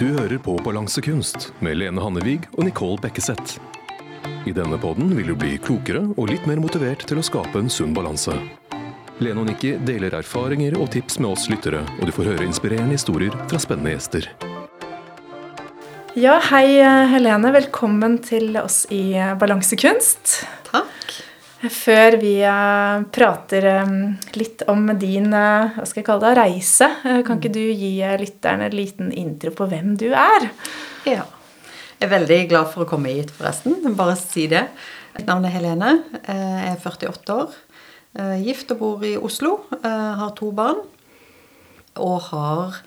Du 0.00 0.06
hører 0.16 0.38
på 0.40 0.54
Balansekunst 0.64 1.50
med 1.60 1.76
Lene 1.76 2.00
Hannevig 2.00 2.38
og 2.54 2.64
Nicole 2.64 2.96
Bekkeseth. 3.02 3.58
I 4.48 4.54
denne 4.56 4.78
podden 4.80 5.10
vil 5.12 5.26
du 5.28 5.34
bli 5.36 5.58
klokere 5.60 6.00
og 6.14 6.30
litt 6.30 6.46
mer 6.48 6.56
motivert 6.56 7.04
til 7.04 7.20
å 7.20 7.24
skape 7.26 7.60
en 7.60 7.68
sunn 7.68 7.92
balanse. 7.92 8.32
Lene 9.20 9.42
og 9.42 9.50
Nikki 9.50 9.74
deler 9.84 10.16
erfaringer 10.16 10.78
og 10.80 10.88
tips 10.94 11.18
med 11.20 11.34
oss 11.34 11.44
lyttere, 11.52 11.82
og 11.98 12.08
du 12.08 12.14
får 12.16 12.30
høre 12.30 12.46
inspirerende 12.48 12.96
historier 12.96 13.36
fra 13.50 13.60
spennende 13.60 13.92
gjester. 13.92 14.30
Ja, 16.16 16.38
hei 16.48 16.80
Helene. 17.12 17.52
Velkommen 17.60 18.16
til 18.24 18.56
oss 18.56 18.86
i 18.88 19.12
Balansekunst. 19.36 20.38
Før 21.60 22.14
vi 22.16 22.38
eh, 22.40 23.02
prater 23.12 23.66
eh, 23.68 23.90
litt 24.40 24.62
om 24.72 24.86
din 24.96 25.28
eh, 25.36 25.74
hva 25.74 25.84
skal 25.84 26.00
jeg 26.00 26.06
kalle 26.06 26.30
det, 26.30 26.38
reise, 26.38 26.88
kan 27.26 27.36
ikke 27.36 27.52
du 27.52 27.60
gi 27.60 27.90
lytterne 28.22 28.70
en 28.70 28.76
liten 28.78 29.10
intro 29.12 29.52
på 29.58 29.68
hvem 29.68 29.92
du 30.00 30.08
er? 30.08 30.48
Ja. 31.04 31.26
Jeg 32.00 32.06
er 32.08 32.14
veldig 32.14 32.38
glad 32.48 32.70
for 32.72 32.86
å 32.86 32.88
komme 32.88 33.12
hit, 33.12 33.34
forresten. 33.36 33.76
Bare 33.92 34.16
si 34.16 34.46
det. 34.48 34.64
Mitt 35.18 35.28
navn 35.28 35.44
er 35.44 35.52
Helene. 35.52 35.90
Jeg 36.24 36.70
er 36.70 36.80
48 36.80 37.36
år. 37.36 37.58
Gift 38.40 38.72
og 38.72 38.80
bor 38.80 39.04
i 39.04 39.12
Oslo. 39.20 39.58
Har 39.84 40.32
to 40.38 40.48
barn. 40.56 40.80
Og 42.00 42.16
har 42.30 42.80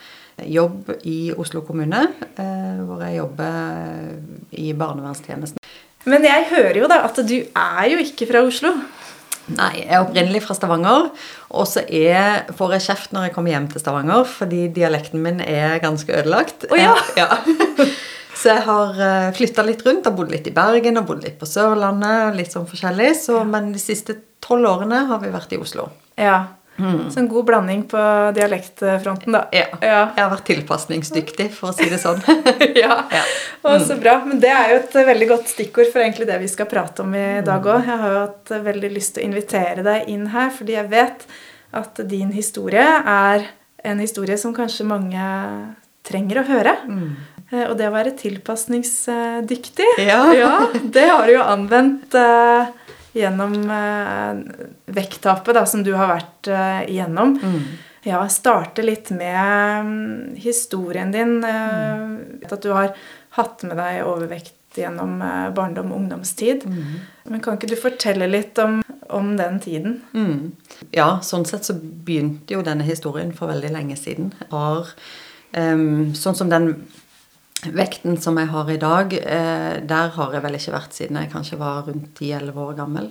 jobb 0.49 0.95
i 1.05 1.19
Oslo 1.37 1.61
kommune, 1.61 2.07
hvor 2.33 3.05
jeg 3.05 3.19
jobber 3.19 4.57
i 4.57 4.71
barnevernstjenesten. 4.73 5.62
Men 6.09 6.25
jeg 6.27 6.49
hører 6.51 6.81
jo 6.81 6.89
da 6.91 7.03
at 7.07 7.19
du 7.23 7.37
er 7.39 7.85
jo 7.91 8.01
ikke 8.03 8.27
fra 8.29 8.43
Oslo. 8.43 8.73
Nei, 9.51 9.81
jeg 9.81 9.89
er 9.91 10.03
opprinnelig 10.05 10.43
fra 10.45 10.55
Stavanger. 10.55 11.09
Og 11.53 11.67
så 11.67 11.83
får 12.57 12.75
jeg 12.77 12.85
kjeft 12.87 13.15
når 13.15 13.27
jeg 13.27 13.35
kommer 13.35 13.53
hjem 13.53 13.69
til 13.71 13.83
Stavanger, 13.83 14.25
fordi 14.27 14.65
dialekten 14.75 15.23
min 15.23 15.43
er 15.43 15.79
ganske 15.83 16.15
ødelagt. 16.15 16.67
Oh, 16.71 16.79
ja. 16.79 16.95
ja. 17.21 17.29
Så 18.33 18.49
jeg 18.49 18.63
har 18.65 19.01
eh, 19.07 19.29
flytta 19.35 19.65
litt 19.67 19.83
rundt. 19.85 20.07
Har 20.07 20.15
bodd 20.15 20.31
litt 20.33 20.47
i 20.49 20.55
Bergen 20.55 20.99
og 20.99 21.07
bodd 21.11 21.23
litt 21.27 21.37
på 21.39 21.47
Sørlandet. 21.47 22.35
litt 22.39 22.55
sånn 22.55 22.67
forskjellig. 22.69 23.13
Så, 23.19 23.43
men 23.47 23.71
de 23.75 23.83
siste 23.83 24.17
tolv 24.43 24.67
årene 24.71 25.05
har 25.11 25.21
vi 25.23 25.31
vært 25.31 25.55
i 25.55 25.61
Oslo. 25.61 25.89
Ja, 26.19 26.39
Mm. 26.77 27.11
Så 27.11 27.19
en 27.19 27.27
god 27.29 27.45
blanding 27.45 27.83
på 27.87 28.01
dialektfronten, 28.35 29.35
da. 29.35 29.43
Ja. 29.53 29.65
ja. 29.81 30.01
Jeg 30.15 30.23
har 30.23 30.31
vært 30.31 30.47
tilpasningsdyktig, 30.49 31.47
for 31.53 31.69
å 31.69 31.75
si 31.77 31.85
det 31.91 31.99
sånn. 32.01 32.21
ja, 32.83 32.97
ja. 33.13 33.23
Og 33.69 33.83
så 33.85 33.97
bra. 34.01 34.17
Men 34.25 34.41
det 34.41 34.51
er 34.51 34.73
jo 34.73 34.79
et 34.81 34.97
veldig 35.13 35.29
godt 35.29 35.51
stikkord 35.53 35.91
for 35.93 36.03
egentlig 36.03 36.27
det 36.29 36.39
vi 36.41 36.49
skal 36.51 36.69
prate 36.71 37.05
om 37.05 37.13
i 37.17 37.27
dag 37.45 37.65
òg. 37.65 37.85
Jeg 37.85 38.01
har 38.03 38.15
jo 38.15 38.23
hatt 38.23 38.55
veldig 38.69 38.93
lyst 38.95 39.15
til 39.15 39.25
å 39.25 39.29
invitere 39.29 39.85
deg 39.85 40.09
inn 40.13 40.29
her, 40.33 40.49
fordi 40.55 40.77
jeg 40.79 40.89
vet 40.93 41.27
at 41.73 42.01
din 42.09 42.33
historie 42.33 42.87
er 42.99 43.47
en 43.83 44.01
historie 44.01 44.37
som 44.39 44.53
kanskje 44.55 44.87
mange 44.87 45.29
trenger 46.07 46.41
å 46.41 46.47
høre. 46.47 46.75
Mm. 46.87 47.07
Eh, 47.53 47.65
og 47.67 47.77
det 47.79 47.89
å 47.89 47.93
være 47.93 48.15
tilpasningsdyktig, 48.19 49.89
ja. 50.07 50.21
ja 50.35 50.53
det 50.73 51.05
har 51.09 51.27
du 51.27 51.35
jo 51.35 51.45
anvendt 51.45 52.17
uh, 52.17 52.71
gjennom 53.13 53.53
eh, 53.71 54.63
vekttapet 54.85 55.55
da, 55.55 55.65
som 55.65 55.83
du 55.85 55.93
har 55.97 56.09
vært 56.11 56.49
eh, 56.49 56.81
igjennom. 56.93 57.37
Mm. 57.43 57.59
Ja, 58.03 58.19
starte 58.29 58.83
litt 58.83 59.13
med 59.15 59.85
um, 59.85 60.33
historien 60.35 61.13
din. 61.13 61.37
Uh, 61.39 61.93
mm. 62.01 62.17
At 62.49 62.59
du 62.65 62.73
har 62.75 62.91
hatt 63.37 63.63
med 63.63 63.79
deg 63.79 64.01
overvekt 64.03 64.75
gjennom 64.75 65.21
barndom 65.55 65.93
og 65.93 66.01
ungdomstid. 66.01 66.65
Mm. 66.67 66.97
Men 67.29 67.43
kan 67.45 67.55
ikke 67.55 67.69
du 67.71 67.77
fortelle 67.79 68.27
litt 68.27 68.57
om, 68.59 68.81
om 69.13 69.29
den 69.37 69.61
tiden? 69.63 69.99
Mm. 70.11 70.51
Ja, 70.91 71.21
sånn 71.23 71.45
sett 71.47 71.69
så 71.69 71.77
begynte 71.77 72.57
jo 72.57 72.65
denne 72.65 72.83
historien 72.83 73.31
for 73.37 73.53
veldig 73.53 73.71
lenge 73.71 73.95
siden. 74.01 74.33
Har, 74.51 74.89
um, 75.55 76.11
sånn 76.17 76.41
som 76.41 76.51
den 76.51 76.73
Vekten 77.71 78.17
som 78.21 78.37
jeg 78.39 78.49
har 78.51 78.69
i 78.71 78.79
dag, 78.81 79.13
eh, 79.13 79.79
der 79.87 80.11
har 80.15 80.33
jeg 80.33 80.43
vel 80.43 80.57
ikke 80.57 80.75
vært 80.75 80.97
siden 80.97 81.19
jeg 81.21 81.31
kanskje 81.31 81.59
var 81.61 81.85
rundt 81.87 82.19
10-11 82.19 82.59
år 82.65 82.75
gammel. 82.77 83.09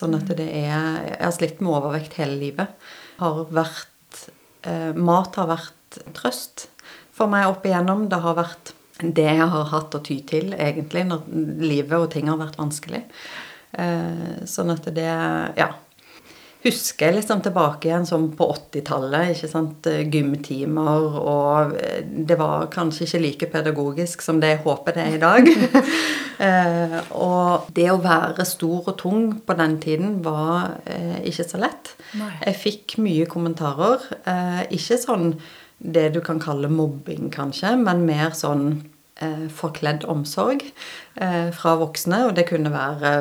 Sånn 0.00 0.16
at 0.16 0.30
det 0.32 0.48
er 0.48 1.04
Jeg 1.04 1.18
har 1.20 1.34
slitt 1.36 1.60
med 1.60 1.74
overvekt 1.74 2.16
hele 2.16 2.38
livet. 2.40 2.68
Har 3.18 3.44
vært 3.52 4.30
eh, 4.64 4.92
Mat 4.96 5.36
har 5.36 5.50
vært 5.50 6.00
trøst 6.16 6.68
for 7.12 7.28
meg 7.28 7.50
opp 7.50 7.66
igjennom. 7.66 8.08
Det 8.08 8.22
har 8.24 8.38
vært 8.38 8.72
det 9.00 9.28
jeg 9.28 9.50
har 9.52 9.68
hatt 9.72 9.94
å 9.96 10.02
ty 10.04 10.20
til, 10.28 10.54
egentlig, 10.54 11.04
når 11.08 11.28
livet 11.60 11.98
og 11.98 12.10
ting 12.12 12.28
har 12.28 12.40
vært 12.40 12.58
vanskelig. 12.60 13.04
Eh, 13.76 14.40
sånn 14.48 14.72
at 14.72 14.88
det 14.94 15.10
Ja 15.60 15.72
husker 16.64 17.14
liksom 17.14 17.40
tilbake 17.44 17.88
igjen 17.88 18.06
som 18.06 18.26
på 18.36 18.46
80-tallet. 18.52 19.34
ikke 19.34 19.48
sant, 19.48 19.86
Gymtimer, 20.12 21.16
og 21.20 21.76
eh, 21.80 22.02
det 22.04 22.36
var 22.40 22.68
kanskje 22.72 23.06
ikke 23.06 23.22
like 23.24 23.50
pedagogisk 23.54 24.22
som 24.22 24.40
det 24.42 24.54
jeg 24.54 24.62
håper 24.66 24.96
det 24.96 25.06
er 25.06 25.16
i 25.16 25.22
dag. 25.22 25.50
eh, 26.48 26.98
og 27.16 27.72
det 27.76 27.88
å 27.92 28.00
være 28.04 28.46
stor 28.48 28.92
og 28.92 28.98
tung 29.00 29.32
på 29.46 29.56
den 29.58 29.80
tiden 29.80 30.20
var 30.26 30.76
eh, 30.84 31.18
ikke 31.30 31.48
så 31.48 31.64
lett. 31.64 31.94
Nei. 32.20 32.32
Jeg 32.44 32.60
fikk 32.66 32.98
mye 33.00 33.28
kommentarer. 33.30 34.06
Eh, 34.24 34.62
ikke 34.76 35.00
sånn 35.00 35.34
det 35.80 36.10
du 36.12 36.20
kan 36.20 36.40
kalle 36.42 36.68
mobbing, 36.68 37.30
kanskje, 37.32 37.72
men 37.80 38.04
mer 38.04 38.34
sånn 38.36 38.82
eh, 39.20 39.46
forkledd 39.52 40.04
omsorg 40.10 40.64
eh, 40.66 40.72
fra 41.54 41.74
voksne. 41.80 42.22
Og 42.28 42.34
det 42.36 42.46
kunne 42.48 42.72
være 42.72 43.12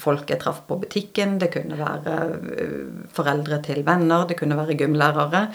folk 0.00 0.30
jeg 0.30 0.40
traff 0.42 0.62
på 0.68 0.78
butikken, 0.82 1.36
det 1.42 1.50
kunne 1.54 1.78
være 1.78 2.14
eh, 2.54 2.78
foreldre 3.14 3.60
til 3.64 3.84
venner, 3.86 4.26
det 4.28 4.38
kunne 4.40 4.58
være 4.58 4.76
gymlærere. 4.80 5.46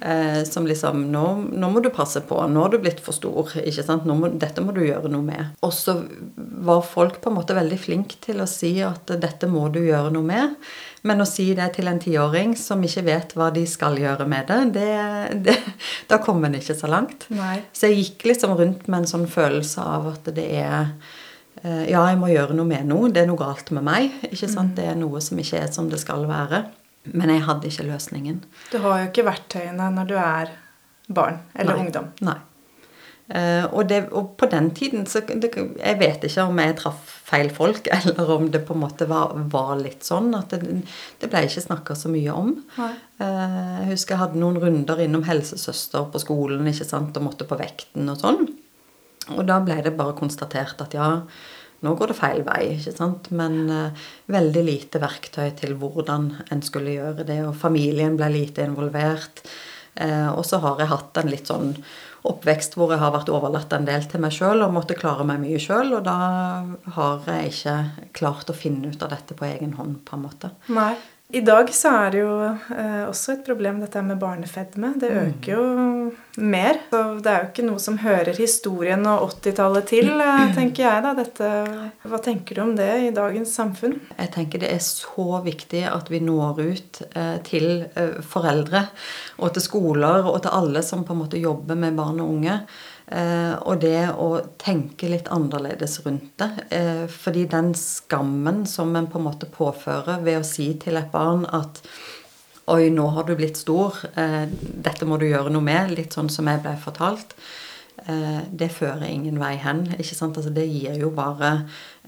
Eh, 0.00 0.42
som 0.44 0.66
liksom 0.68 1.06
nå, 1.12 1.24
nå, 1.56 1.70
må 1.72 1.80
du 1.80 1.90
passe 1.94 2.20
på. 2.28 2.38
Nå 2.50 2.66
har 2.66 2.74
du 2.74 2.80
blitt 2.82 3.00
for 3.04 3.16
stor. 3.16 3.54
ikke 3.62 3.84
sant? 3.86 4.04
Må, 4.08 4.30
dette 4.36 4.64
må 4.64 4.74
du 4.76 4.82
gjøre 4.84 5.12
noe 5.12 5.24
med. 5.24 5.54
Og 5.66 5.72
så 5.74 5.98
var 6.36 6.84
folk 6.86 7.20
på 7.22 7.32
en 7.32 7.38
måte 7.38 7.56
veldig 7.56 7.80
flinke 7.80 8.20
til 8.24 8.42
å 8.42 8.50
si 8.50 8.76
at 8.84 9.16
dette 9.16 9.48
må 9.50 9.68
du 9.72 9.80
gjøre 9.84 10.12
noe 10.14 10.26
med. 10.26 10.56
Men 11.06 11.22
å 11.22 11.28
si 11.28 11.52
det 11.54 11.68
til 11.76 11.88
en 11.88 12.00
tiåring 12.02 12.56
som 12.58 12.82
ikke 12.84 13.04
vet 13.06 13.34
hva 13.38 13.52
de 13.54 13.62
skal 13.68 13.98
gjøre 14.00 14.26
med 14.28 14.50
det, 14.50 14.58
det, 14.74 14.88
det 15.46 15.56
da 16.10 16.18
kommer 16.22 16.50
en 16.50 16.58
ikke 16.58 16.76
så 16.78 16.90
langt. 16.90 17.28
Nei. 17.32 17.60
Så 17.72 17.90
jeg 17.90 18.02
gikk 18.02 18.26
liksom 18.32 18.56
rundt 18.58 18.88
med 18.90 19.04
en 19.04 19.12
sånn 19.12 19.28
følelse 19.30 19.84
av 19.86 20.10
at 20.16 20.34
det 20.34 20.48
er 20.58 20.74
eh, 20.80 21.14
Ja, 21.64 22.02
jeg 22.10 22.18
må 22.20 22.28
gjøre 22.28 22.54
noe 22.54 22.68
med 22.68 22.84
noe. 22.90 23.08
Det 23.10 23.22
er 23.22 23.30
noe 23.30 23.40
galt 23.40 23.70
med 23.74 23.86
meg. 23.86 24.18
ikke 24.28 24.48
sant? 24.48 24.74
Mm. 24.74 24.76
Det 24.76 24.88
er 24.90 24.98
noe 25.00 25.22
som 25.24 25.38
ikke 25.40 25.62
er 25.64 25.70
som 25.72 25.88
det 25.90 25.98
skal 26.02 26.26
være. 26.28 26.64
Men 27.14 27.32
jeg 27.32 27.44
hadde 27.46 27.70
ikke 27.70 27.86
løsningen. 27.88 28.42
Du 28.72 28.78
har 28.84 29.00
jo 29.00 29.08
ikke 29.10 29.26
verktøyene 29.26 29.88
når 29.94 30.10
du 30.10 30.14
er 30.18 30.52
barn 31.06 31.40
eller 31.54 31.76
Nei. 31.76 31.86
ungdom. 31.86 32.12
Nei. 32.26 32.38
Uh, 33.26 33.64
og, 33.74 33.88
det, 33.90 34.04
og, 34.14 34.36
på 34.38 34.46
den 34.46 34.68
tiden 34.70 35.02
så 35.10 35.18
det, 35.26 35.48
Jeg 35.50 35.96
vet 35.98 36.22
ikke 36.28 36.44
om 36.46 36.60
jeg 36.62 36.76
traff 36.78 37.08
feil 37.26 37.48
folk, 37.50 37.88
eller 37.96 38.28
om 38.30 38.46
det 38.54 38.60
på 38.68 38.76
en 38.76 38.84
måte 38.84 39.08
var, 39.10 39.32
var 39.50 39.72
litt 39.80 40.06
sånn 40.06 40.30
at 40.38 40.54
det, 40.54 40.76
det 41.18 41.30
ble 41.32 41.42
ikke 41.48 41.64
snakka 41.64 41.96
så 41.98 42.12
mye 42.12 42.30
om. 42.30 42.52
Uh, 42.78 43.80
jeg 43.82 43.88
husker 43.90 44.14
jeg 44.14 44.22
hadde 44.22 44.42
noen 44.42 44.60
runder 44.62 45.02
innom 45.02 45.26
helsesøster 45.26 46.06
på 46.12 46.22
skolen 46.22 46.70
ikke 46.70 46.86
sant, 46.86 47.18
og 47.18 47.26
måtte 47.26 47.48
på 47.50 47.58
vekten 47.58 48.06
og 48.12 48.22
sånn. 48.22 48.46
Og 49.34 49.42
da 49.48 49.58
ble 49.64 49.80
det 49.82 49.96
bare 49.98 50.16
konstatert 50.18 50.80
at 50.84 50.94
ja, 50.94 51.08
nå 51.82 51.94
går 51.98 52.12
det 52.12 52.18
feil 52.18 52.42
vei. 52.46 52.60
ikke 52.76 52.94
sant? 52.94 53.30
Men 53.34 53.64
uh, 53.70 54.04
veldig 54.32 54.66
lite 54.66 55.02
verktøy 55.02 55.50
til 55.58 55.74
hvordan 55.80 56.30
en 56.52 56.62
skulle 56.64 56.94
gjøre 56.94 57.26
det. 57.26 57.40
Og 57.48 57.56
familien 57.58 58.18
ble 58.18 58.30
lite 58.34 58.66
involvert. 58.66 59.42
og 59.96 60.42
så 60.44 60.58
har 60.60 60.80
jeg 60.80 60.90
hatt 60.90 61.16
en 61.16 61.30
litt 61.32 61.48
sånn 61.48 61.70
oppvekst 62.26 62.76
hvor 62.76 62.92
jeg 62.92 63.00
har 63.00 63.14
vært 63.14 63.30
overlatt 63.32 63.72
en 63.72 63.86
del 63.86 64.04
til 64.10 64.20
meg 64.20 64.34
sjøl 64.34 64.64
og 64.64 64.74
måtte 64.74 64.96
klare 64.98 65.24
meg 65.28 65.40
mye 65.42 65.60
sjøl. 65.62 65.94
Og 65.98 66.04
da 66.06 66.16
har 66.96 67.28
jeg 67.30 67.52
ikke 67.52 67.76
klart 68.16 68.50
å 68.50 68.56
finne 68.56 68.92
ut 68.92 69.02
av 69.02 69.12
dette 69.14 69.36
på 69.38 69.46
egen 69.48 69.76
hånd, 69.78 70.00
på 70.06 70.18
en 70.18 70.26
måte. 70.26 70.52
Nei. 70.74 70.94
I 71.34 71.40
dag 71.42 71.70
så 71.74 71.90
er 72.04 72.12
det 72.14 72.20
jo 72.20 72.34
eh, 72.46 73.02
også 73.08 73.32
et 73.34 73.46
problem 73.46 73.80
dette 73.82 73.98
med 74.06 74.18
barnefedme. 74.20 74.92
Det 75.00 75.08
mm. 75.10 75.16
øker 75.24 75.52
jo 75.56 75.64
mer. 76.38 76.78
Så 76.86 77.00
det 77.18 77.32
er 77.32 77.40
jo 77.40 77.48
ikke 77.50 77.64
noe 77.66 77.82
som 77.82 77.98
hører 77.98 78.38
historien 78.38 79.02
og 79.10 79.32
80-tallet 79.32 79.88
til, 79.90 80.12
eh, 80.22 80.44
tenker 80.58 80.86
jeg 80.86 81.02
da. 81.02 81.14
Dette, 81.18 81.50
hva 82.06 82.22
tenker 82.22 82.54
du 82.54 82.62
om 82.62 82.74
det 82.78 82.90
i 83.08 83.12
dagens 83.16 83.56
samfunn? 83.58 83.98
Jeg 84.14 84.32
tenker 84.38 84.62
det 84.62 84.70
er 84.70 84.82
så 84.86 85.42
viktig 85.42 85.82
at 85.90 86.12
vi 86.14 86.22
når 86.22 86.62
ut 86.62 87.02
eh, 87.08 87.36
til 87.46 87.70
eh, 87.88 88.20
foreldre 88.22 88.86
og 89.42 89.56
til 89.56 89.66
skoler 89.66 90.30
og 90.30 90.44
til 90.44 90.54
alle 90.54 90.84
som 90.86 91.02
på 91.02 91.16
en 91.16 91.24
måte 91.24 91.42
jobber 91.42 91.78
med 91.80 91.98
barn 91.98 92.22
og 92.22 92.36
unge. 92.38 92.60
Eh, 93.06 93.54
og 93.62 93.78
det 93.84 94.08
å 94.18 94.40
tenke 94.58 95.06
litt 95.10 95.28
annerledes 95.30 96.00
rundt 96.02 96.32
det. 96.42 96.50
Eh, 96.74 97.04
fordi 97.10 97.44
den 97.50 97.70
skammen 97.78 98.64
som 98.66 98.96
en 98.98 99.06
på 99.10 99.20
en 99.20 99.28
måte 99.28 99.46
påfører 99.50 100.24
ved 100.26 100.40
å 100.40 100.46
si 100.46 100.72
til 100.82 100.98
et 100.98 101.12
barn 101.14 101.46
at 101.54 101.82
Oi, 102.66 102.88
nå 102.90 103.04
har 103.14 103.22
du 103.22 103.36
blitt 103.38 103.60
stor. 103.60 103.94
Eh, 104.18 104.48
dette 104.50 105.06
må 105.06 105.20
du 105.22 105.28
gjøre 105.28 105.52
noe 105.54 105.62
med. 105.62 105.92
Litt 105.94 106.16
sånn 106.16 106.26
som 106.34 106.48
jeg 106.50 106.64
ble 106.64 106.72
fortalt. 106.82 107.36
Eh, 108.04 108.42
det 108.50 108.70
fører 108.74 109.06
ingen 109.08 109.40
vei 109.40 109.54
hen. 109.62 109.86
ikke 109.96 110.14
sant? 110.14 110.36
Altså, 110.36 110.52
det 110.54 110.66
gir 110.68 110.98
jo 111.00 111.10
bare 111.16 111.52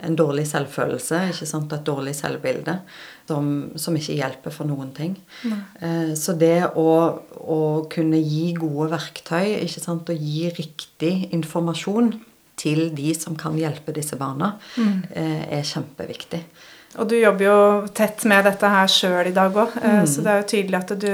en 0.05 0.17
dårlig 0.19 0.47
selvfølelse 0.51 1.29
ikke 1.33 1.49
sant? 1.49 1.73
et 1.73 1.87
dårlig 1.87 2.15
selvbilde 2.19 2.79
som, 3.29 3.73
som 3.77 3.97
ikke 3.97 4.19
hjelper 4.21 4.55
for 4.55 4.69
noen 4.69 4.93
ting. 4.97 5.19
Nei. 5.49 6.15
så 6.17 6.33
det 6.39 6.71
å, 6.81 6.89
å, 7.37 7.61
kunne 7.93 8.21
gi 8.23 8.55
gode 8.57 8.93
verktøy 8.95 9.59
ikke 9.67 9.83
sant? 9.83 10.09
og 10.09 10.29
gi 10.31 10.49
riktig 10.57 11.29
informasjon 11.37 12.15
til 12.59 12.89
de 12.97 13.13
som 13.17 13.37
kan 13.39 13.57
hjelpe 13.59 13.95
disse 13.97 14.19
barna, 14.19 14.57
mm. 14.77 14.99
eh, 15.15 15.45
er 15.59 15.67
kjempeviktig. 15.67 16.43
Og 16.97 17.09
du 17.09 17.19
jobber 17.19 17.45
jo 17.45 17.57
tett 17.93 18.23
med 18.29 18.47
dette 18.49 18.69
her 18.73 18.89
sjøl 18.89 19.29
i 19.29 19.35
dag 19.37 19.53
òg, 19.53 19.75
eh, 19.83 19.99
mm. 20.01 20.07
så 20.09 20.23
det 20.25 20.31
er 20.33 20.41
jo 20.41 20.47
tydelig 20.55 20.79
at 20.79 20.93
du 20.97 21.11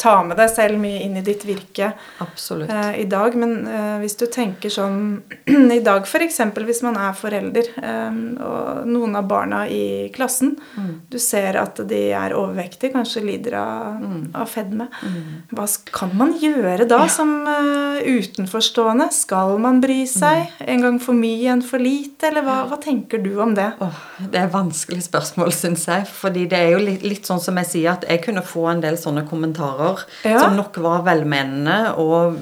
tar 0.00 0.22
med 0.24 0.38
deg 0.40 0.48
selv 0.54 0.80
mye 0.80 1.02
inn 1.04 1.18
i 1.20 1.24
ditt 1.24 1.44
virke 1.44 1.90
Absolutt. 2.24 2.72
Eh, 2.72 3.02
i 3.02 3.04
dag. 3.10 3.36
Men 3.36 3.52
eh, 3.68 3.96
hvis 4.00 4.16
du 4.16 4.24
tenker 4.32 4.72
sånn 4.72 5.20
i 5.78 5.82
dag 5.84 6.08
f.eks. 6.08 6.40
hvis 6.56 6.82
man 6.86 6.96
er 6.96 7.12
forelder, 7.18 7.70
og 7.78 8.88
noen 8.88 9.16
av 9.18 9.26
barna 9.28 9.60
i 9.70 10.08
klassen 10.14 10.54
mm. 10.56 10.90
Du 11.10 11.16
ser 11.20 11.56
at 11.60 11.78
de 11.88 11.98
er 12.16 12.34
overvektige, 12.36 12.92
kanskje 12.94 13.22
lider 13.24 13.56
av, 13.60 13.98
mm. 14.00 14.22
av 14.38 14.48
fedme. 14.50 14.88
Mm. 15.02 15.28
Hva 15.56 15.66
kan 15.92 16.14
man 16.18 16.34
gjøre 16.40 16.86
da 16.88 17.02
ja. 17.04 17.10
som 17.12 17.32
utenforstående? 17.44 19.10
Skal 19.14 19.58
man 19.62 19.82
bry 19.84 20.00
seg? 20.08 20.48
Mm. 20.58 20.64
En 20.74 20.86
gang 20.86 21.00
for 21.02 21.18
mye, 21.18 21.52
en 21.52 21.64
for 21.64 21.82
lite? 21.82 22.30
Eller 22.30 22.46
hva, 22.46 22.60
hva 22.70 22.80
tenker 22.82 23.22
du 23.22 23.34
om 23.42 23.54
det? 23.58 23.70
Oh, 23.84 24.02
det 24.24 24.42
er 24.42 24.52
vanskelig 24.52 25.04
spørsmål 25.04 25.17
spørsmål, 25.18 25.52
syns 25.54 25.86
jeg. 25.88 26.06
Fordi 26.10 26.46
det 26.50 26.58
er 26.58 26.70
jo 26.74 26.84
litt, 26.84 27.02
litt, 27.06 27.26
sånn 27.26 27.42
som 27.42 27.58
jeg 27.60 27.70
sier, 27.72 27.96
at 27.96 28.06
jeg 28.08 28.22
kunne 28.24 28.44
få 28.46 28.68
en 28.72 28.84
del 28.84 28.98
sånne 29.00 29.26
kommentarer 29.28 30.04
ja. 30.24 30.38
som 30.38 30.56
nok 30.58 30.78
var 30.84 31.04
velmenende 31.08 31.94
og 31.98 32.38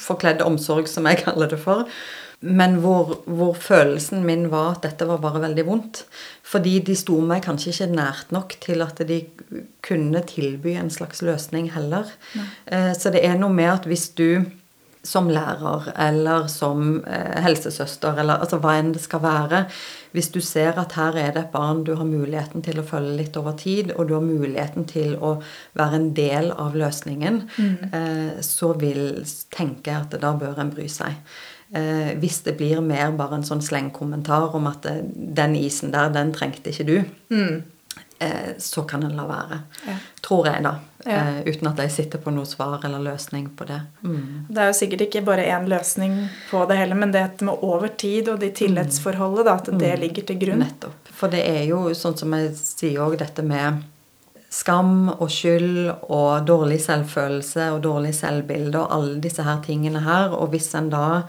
forkledd 0.00 0.42
omsorg, 0.44 0.88
som 0.90 1.06
jeg 1.10 1.22
kaller 1.24 1.50
det 1.52 1.60
for. 1.62 1.86
Men 2.44 2.76
hvor, 2.82 3.22
hvor, 3.24 3.54
følelsen 3.56 4.24
min 4.26 4.50
var 4.52 4.74
at 4.74 4.82
dette 4.84 5.06
var 5.08 5.22
bare 5.22 5.40
veldig 5.46 5.64
vondt. 5.64 6.02
Fordi 6.44 6.76
de 6.84 6.96
sto 6.98 7.16
meg 7.24 7.44
kanskje 7.46 7.72
ikke 7.72 7.94
nært 7.94 8.34
nok 8.34 8.58
til 8.60 8.84
at 8.84 9.00
de 9.08 9.22
kunne 9.84 10.20
tilby 10.28 10.74
en 10.76 10.92
slags 10.92 11.22
løsning 11.24 11.70
heller. 11.72 12.10
Nei. 12.36 12.50
Eh, 12.68 12.92
så 12.98 13.14
det 13.14 13.24
er 13.24 13.38
noe 13.40 13.54
med 13.54 13.70
at 13.70 13.88
hvis 13.88 14.10
du 14.18 14.44
som 15.04 15.28
lærer 15.28 15.90
eller 16.00 16.46
som 16.48 17.02
eh, 17.04 17.40
helsesøster 17.44 18.18
eller 18.20 18.40
altså 18.40 18.58
hva 18.62 18.78
enn 18.80 18.94
det 18.94 19.02
skal 19.04 19.22
være. 19.24 19.64
Hvis 20.16 20.30
du 20.32 20.40
ser 20.44 20.78
at 20.80 20.96
her 20.96 21.16
er 21.20 21.32
det 21.34 21.42
et 21.42 21.52
barn 21.52 21.82
du 21.84 21.92
har 21.98 22.08
muligheten 22.08 22.64
til 22.64 22.80
å 22.80 22.86
følge 22.86 23.16
litt 23.18 23.36
over 23.36 23.56
tid, 23.60 23.92
og 23.96 24.08
du 24.08 24.14
har 24.16 24.24
muligheten 24.24 24.86
til 24.88 25.16
å 25.18 25.36
være 25.76 25.98
en 26.00 26.12
del 26.16 26.52
av 26.52 26.76
løsningen, 26.78 27.42
mm. 27.56 27.74
eh, 27.90 28.40
så 28.46 28.72
vil 28.80 29.20
tenke 29.54 29.96
at 29.98 30.16
da 30.22 30.32
bør 30.38 30.62
en 30.62 30.72
bry 30.72 30.88
seg. 30.88 31.18
Eh, 31.74 32.14
hvis 32.22 32.40
det 32.46 32.56
blir 32.60 32.80
mer 32.84 33.12
bare 33.18 33.40
en 33.40 33.46
sånn 33.46 33.62
slengkommentar 33.64 34.54
om 34.54 34.68
at 34.70 34.86
'den 34.86 35.56
isen 35.58 35.92
der, 35.92 36.12
den 36.14 36.32
trengte 36.32 36.70
ikke 36.70 36.88
du', 36.90 37.04
mm. 37.34 37.62
Eh, 38.18 38.54
så 38.58 38.82
kan 38.82 39.02
en 39.02 39.16
la 39.16 39.26
være. 39.26 39.58
Ja. 39.86 39.96
Tror 40.22 40.46
jeg, 40.46 40.62
da. 40.64 40.76
Ja. 41.04 41.18
eh, 41.20 41.40
uten 41.46 41.68
at 41.68 41.80
jeg 41.84 41.92
sitter 41.92 42.20
på 42.22 42.32
noe 42.32 42.48
svar 42.48 42.84
eller 42.84 43.02
løsning 43.04 43.50
på 43.56 43.66
det. 43.68 43.80
Mm. 44.02 44.46
Det 44.48 44.62
er 44.62 44.70
jo 44.70 44.76
sikkert 44.80 45.06
ikke 45.06 45.24
bare 45.26 45.46
én 45.52 45.68
løsning 45.68 46.16
på 46.50 46.64
det 46.70 46.78
heller, 46.80 46.98
men 47.00 47.12
det 47.12 47.24
med 47.44 47.64
over 47.64 47.88
tid 47.88 48.28
og 48.32 48.40
de 48.40 48.50
tillitsforholdet, 48.50 49.44
da, 49.46 49.56
at 49.60 49.72
det 49.72 49.94
mm. 49.96 50.00
ligger 50.00 50.28
til 50.30 50.38
grunn. 50.40 50.62
Nettopp. 50.64 51.10
For 51.14 51.32
det 51.32 51.44
er 51.46 51.64
jo 51.68 51.86
sånn 51.94 52.16
som 52.18 52.32
jeg 52.36 52.54
sier 52.58 53.04
òg, 53.04 53.18
dette 53.20 53.44
med 53.46 53.82
skam 54.54 55.08
og 55.10 55.26
skyld 55.32 55.90
og 56.14 56.46
dårlig 56.46 56.78
selvfølelse 56.84 57.72
og 57.74 57.82
dårlig 57.86 58.14
selvbilde 58.14 58.78
og 58.78 58.92
alle 58.96 59.18
disse 59.22 59.42
her 59.42 59.60
tingene 59.64 60.04
her. 60.04 60.34
Og 60.36 60.52
hvis 60.54 60.70
en 60.78 60.92
da 60.92 61.24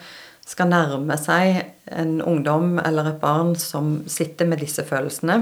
skal 0.46 0.70
nærme 0.70 1.18
seg 1.18 1.64
en 1.90 2.20
ungdom 2.22 2.78
eller 2.84 3.10
et 3.10 3.22
barn 3.22 3.56
som 3.58 4.04
sitter 4.08 4.50
med 4.50 4.62
disse 4.62 4.86
følelsene, 4.86 5.42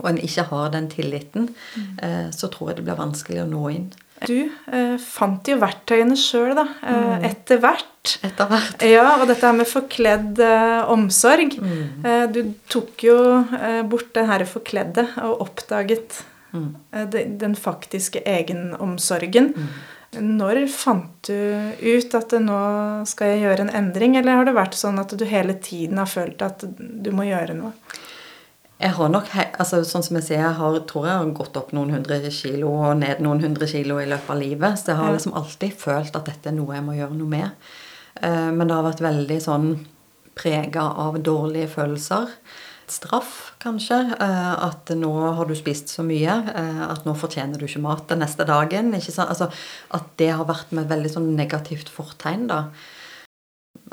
og 0.00 0.08
en 0.10 0.18
ikke 0.18 0.48
har 0.50 0.72
den 0.74 0.88
tilliten, 0.90 1.50
mm. 1.78 2.32
så 2.34 2.48
tror 2.50 2.70
jeg 2.70 2.80
det 2.80 2.86
blir 2.88 2.98
vanskelig 2.98 3.44
å 3.44 3.50
nå 3.50 3.68
inn. 3.70 3.92
Du 4.22 4.36
eh, 4.46 4.94
fant 5.00 5.48
jo 5.48 5.56
verktøyene 5.60 6.16
sjøl, 6.18 6.52
da. 6.56 6.66
Eh, 6.84 7.00
mm. 7.04 7.24
Etter 7.28 7.60
hvert. 7.62 8.12
Etter 8.24 8.50
hvert. 8.50 8.84
Ja, 8.86 9.06
og 9.18 9.26
dette 9.30 9.46
her 9.46 9.56
med 9.56 9.68
forkledd 9.68 10.40
eh, 10.44 10.92
omsorg. 10.92 11.56
Mm. 11.58 12.04
Eh, 12.06 12.26
du 12.32 12.40
tok 12.70 13.04
jo 13.06 13.16
eh, 13.58 13.82
bort 13.88 14.12
det 14.16 14.26
her 14.30 14.46
forkledde 14.48 15.06
og 15.24 15.42
oppdaget 15.48 16.22
mm. 16.54 16.70
den 17.42 17.58
faktiske 17.58 18.22
egenomsorgen. 18.28 19.52
Mm. 19.56 19.74
Når 20.38 20.62
fant 20.70 21.26
du 21.26 21.34
ut 21.82 22.14
at 22.14 22.36
nå 22.38 22.58
skal 23.10 23.32
jeg 23.32 23.44
gjøre 23.48 23.66
en 23.66 23.76
endring, 23.82 24.14
eller 24.20 24.38
har 24.38 24.46
det 24.46 24.54
vært 24.54 24.78
sånn 24.78 25.00
at 25.02 25.10
du 25.18 25.24
hele 25.26 25.58
tiden 25.58 25.98
har 25.98 26.10
følt 26.10 26.44
at 26.46 26.62
du 26.78 27.10
må 27.10 27.26
gjøre 27.26 27.58
noe? 27.58 27.74
Jeg 28.84 28.98
har 28.98 29.08
nok, 29.08 29.30
altså 29.56 29.78
sånn 29.88 30.02
som 30.04 30.18
jeg 30.18 30.26
sier, 30.26 30.42
jeg 30.42 30.56
har, 30.58 30.74
tror 30.84 31.06
jeg 31.08 31.16
har 31.16 31.30
gått 31.38 31.54
opp 31.56 31.70
noen 31.72 31.94
hundre 31.94 32.18
kilo 32.28 32.68
og 32.84 32.98
ned 33.00 33.22
noen 33.24 33.40
hundre 33.40 33.64
kilo 33.70 33.96
i 33.96 34.08
løpet 34.10 34.32
av 34.34 34.36
livet. 34.36 34.76
Så 34.76 34.90
jeg 34.90 34.98
har 34.98 35.14
liksom 35.14 35.36
alltid 35.38 35.76
følt 35.80 36.16
at 36.18 36.28
dette 36.28 36.50
er 36.50 36.56
noe 36.58 36.74
jeg 36.76 36.84
må 36.84 36.96
gjøre 36.98 37.16
noe 37.16 37.32
med. 37.32 37.70
Eh, 38.20 38.50
men 38.52 38.68
det 38.68 38.76
har 38.76 38.84
vært 38.84 39.00
veldig 39.06 39.38
sånn 39.40 39.70
prega 40.36 40.82
av 41.00 41.16
dårlige 41.24 41.70
følelser. 41.72 42.34
Straff, 42.92 43.54
kanskje. 43.64 44.02
Eh, 44.20 44.50
at 44.66 44.92
nå 45.00 45.12
har 45.38 45.48
du 45.48 45.54
spist 45.56 45.94
så 45.94 46.04
mye 46.04 46.34
eh, 46.52 46.82
at 46.84 47.06
nå 47.08 47.14
fortjener 47.16 47.56
du 47.56 47.64
ikke 47.64 47.80
mat 47.86 48.04
den 48.12 48.20
neste 48.20 48.44
dagen. 48.50 48.92
Altså, 48.92 49.48
At 49.96 50.10
det 50.20 50.28
har 50.34 50.44
vært 50.50 50.76
med 50.76 50.92
veldig 50.92 51.14
sånn 51.14 51.30
negativt 51.38 51.88
fortegn, 51.88 52.50
da. 52.52 52.66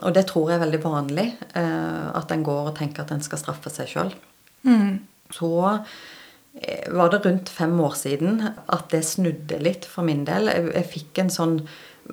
Og 0.03 0.11
det 0.19 0.25
tror 0.27 0.51
jeg 0.51 0.59
er 0.59 0.65
veldig 0.65 0.81
vanlig. 0.83 1.25
At 1.55 2.31
en 2.33 2.43
går 2.45 2.69
og 2.71 2.75
tenker 2.77 3.03
at 3.03 3.11
en 3.13 3.23
skal 3.23 3.39
straffe 3.41 3.69
seg 3.73 3.89
sjøl. 3.91 4.13
Mm. 4.67 4.99
Så 5.31 5.51
eh, 6.61 6.91
var 6.93 7.13
det 7.13 7.23
rundt 7.25 7.49
fem 7.49 7.79
år 7.79 7.95
siden 7.99 8.41
at 8.49 8.89
det 8.93 9.03
snudde 9.07 9.61
litt 9.63 9.87
for 9.87 10.07
min 10.07 10.25
del. 10.27 10.51
Jeg, 10.51 10.69
jeg 10.75 10.91
fikk 10.97 11.23
en 11.23 11.33
sånn 11.33 11.57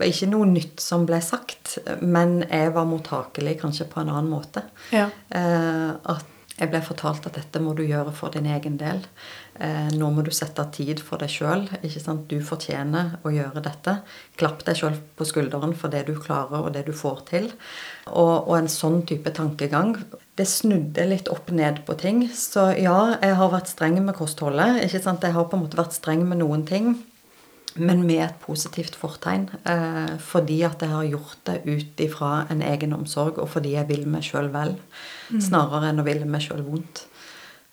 Ikke 0.04 0.28
noe 0.30 0.46
nytt 0.46 0.82
som 0.84 1.06
ble 1.08 1.18
sagt, 1.24 1.78
men 2.04 2.42
jeg 2.44 2.70
var 2.74 2.86
mottakelig 2.86 3.56
kanskje 3.62 3.88
på 3.90 4.02
en 4.02 4.10
annen 4.12 4.28
måte. 4.30 4.62
Ja. 4.94 5.08
Eh, 5.34 5.94
at 6.12 6.37
jeg 6.58 6.70
ble 6.72 6.80
fortalt 6.82 7.26
at 7.28 7.36
dette 7.38 7.60
må 7.62 7.72
du 7.78 7.84
gjøre 7.86 8.10
for 8.16 8.34
din 8.34 8.48
egen 8.50 8.78
del. 8.80 9.04
Eh, 9.62 9.90
nå 9.94 10.08
må 10.14 10.24
du 10.26 10.30
sette 10.34 10.62
av 10.62 10.72
tid 10.74 10.98
for 11.02 11.22
deg 11.22 11.30
sjøl. 11.30 11.66
Du 12.30 12.36
fortjener 12.42 13.18
å 13.22 13.32
gjøre 13.34 13.62
dette. 13.62 14.00
Klapp 14.38 14.64
deg 14.66 14.80
sjøl 14.80 14.96
på 15.18 15.26
skulderen 15.28 15.76
for 15.78 15.94
det 15.94 16.04
du 16.08 16.16
klarer 16.18 16.66
og 16.66 16.72
det 16.74 16.84
du 16.88 16.94
får 16.96 17.22
til. 17.30 17.46
Og, 18.08 18.48
og, 18.48 18.54
en 18.58 18.70
sånn 18.72 19.04
type 19.06 19.30
tankegang 19.36 19.94
det 20.38 20.46
snudde 20.50 21.06
litt 21.10 21.30
opp 21.30 21.52
ned 21.54 21.84
på 21.86 21.94
ting. 21.98 22.24
Så 22.34 22.72
ja, 22.78 22.98
jeg 23.22 23.38
har 23.38 23.54
vært 23.54 23.70
streng 23.70 24.00
med 24.02 24.18
kostholdet. 24.18 24.82
Jeg 24.82 25.02
har 25.06 25.46
på 25.46 25.58
en 25.58 25.64
måte 25.64 25.78
vært 25.78 25.94
streng 25.94 26.26
med 26.26 26.42
noen 26.42 26.66
ting, 26.66 26.96
men 27.76 28.04
med 28.06 28.24
et 28.24 28.40
positivt 28.42 28.96
fortegn. 28.98 29.48
Eh, 29.68 30.16
fordi 30.22 30.62
at 30.66 30.82
jeg 30.82 30.92
har 30.94 31.08
gjort 31.10 31.38
det 31.48 31.58
ut 31.66 32.02
ifra 32.02 32.32
en 32.50 32.62
egen 32.64 32.94
omsorg, 32.96 33.38
og 33.38 33.50
fordi 33.52 33.76
jeg 33.76 33.88
vil 33.90 34.06
meg 34.10 34.26
sjøl 34.26 34.50
vel. 34.54 34.76
Mm. 35.28 35.40
Snarere 35.44 35.92
enn 35.92 36.02
å 36.02 36.06
ville 36.06 36.28
meg 36.28 36.44
sjøl 36.46 36.64
vondt. 36.66 37.04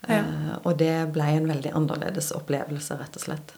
Ja. 0.06 0.22
Eh, 0.22 0.56
og 0.62 0.76
det 0.82 0.94
ble 1.16 1.30
en 1.38 1.48
veldig 1.50 1.74
annerledes 1.78 2.32
opplevelse, 2.36 2.98
rett 3.00 3.20
og 3.20 3.26
slett. 3.28 3.56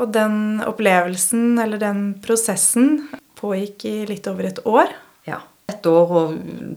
Og 0.00 0.12
den 0.14 0.60
opplevelsen, 0.64 1.58
eller 1.60 1.80
den 1.80 2.12
prosessen, 2.24 3.08
pågikk 3.40 3.86
i 3.88 3.94
litt 4.08 4.28
over 4.30 4.50
et 4.50 4.60
år. 4.68 4.92
Ja 5.28 5.40
Et 5.70 5.86
år 5.86 6.12
og 6.18 6.32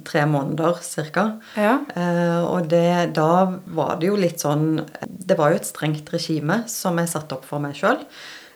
tre 0.06 0.22
måneder 0.30 0.78
ca. 1.14 1.24
Ja. 1.58 1.80
Eh, 1.96 2.44
og 2.46 2.68
det, 2.70 3.16
da 3.18 3.50
var 3.66 3.98
det 4.00 4.12
jo 4.12 4.20
litt 4.20 4.44
sånn 4.44 4.84
Det 5.02 5.38
var 5.40 5.50
jo 5.50 5.58
et 5.58 5.66
strengt 5.66 6.12
regime 6.14 6.60
som 6.70 7.00
jeg 7.02 7.10
satte 7.10 7.38
opp 7.38 7.48
for 7.48 7.64
meg 7.64 7.74
sjøl. 7.80 8.04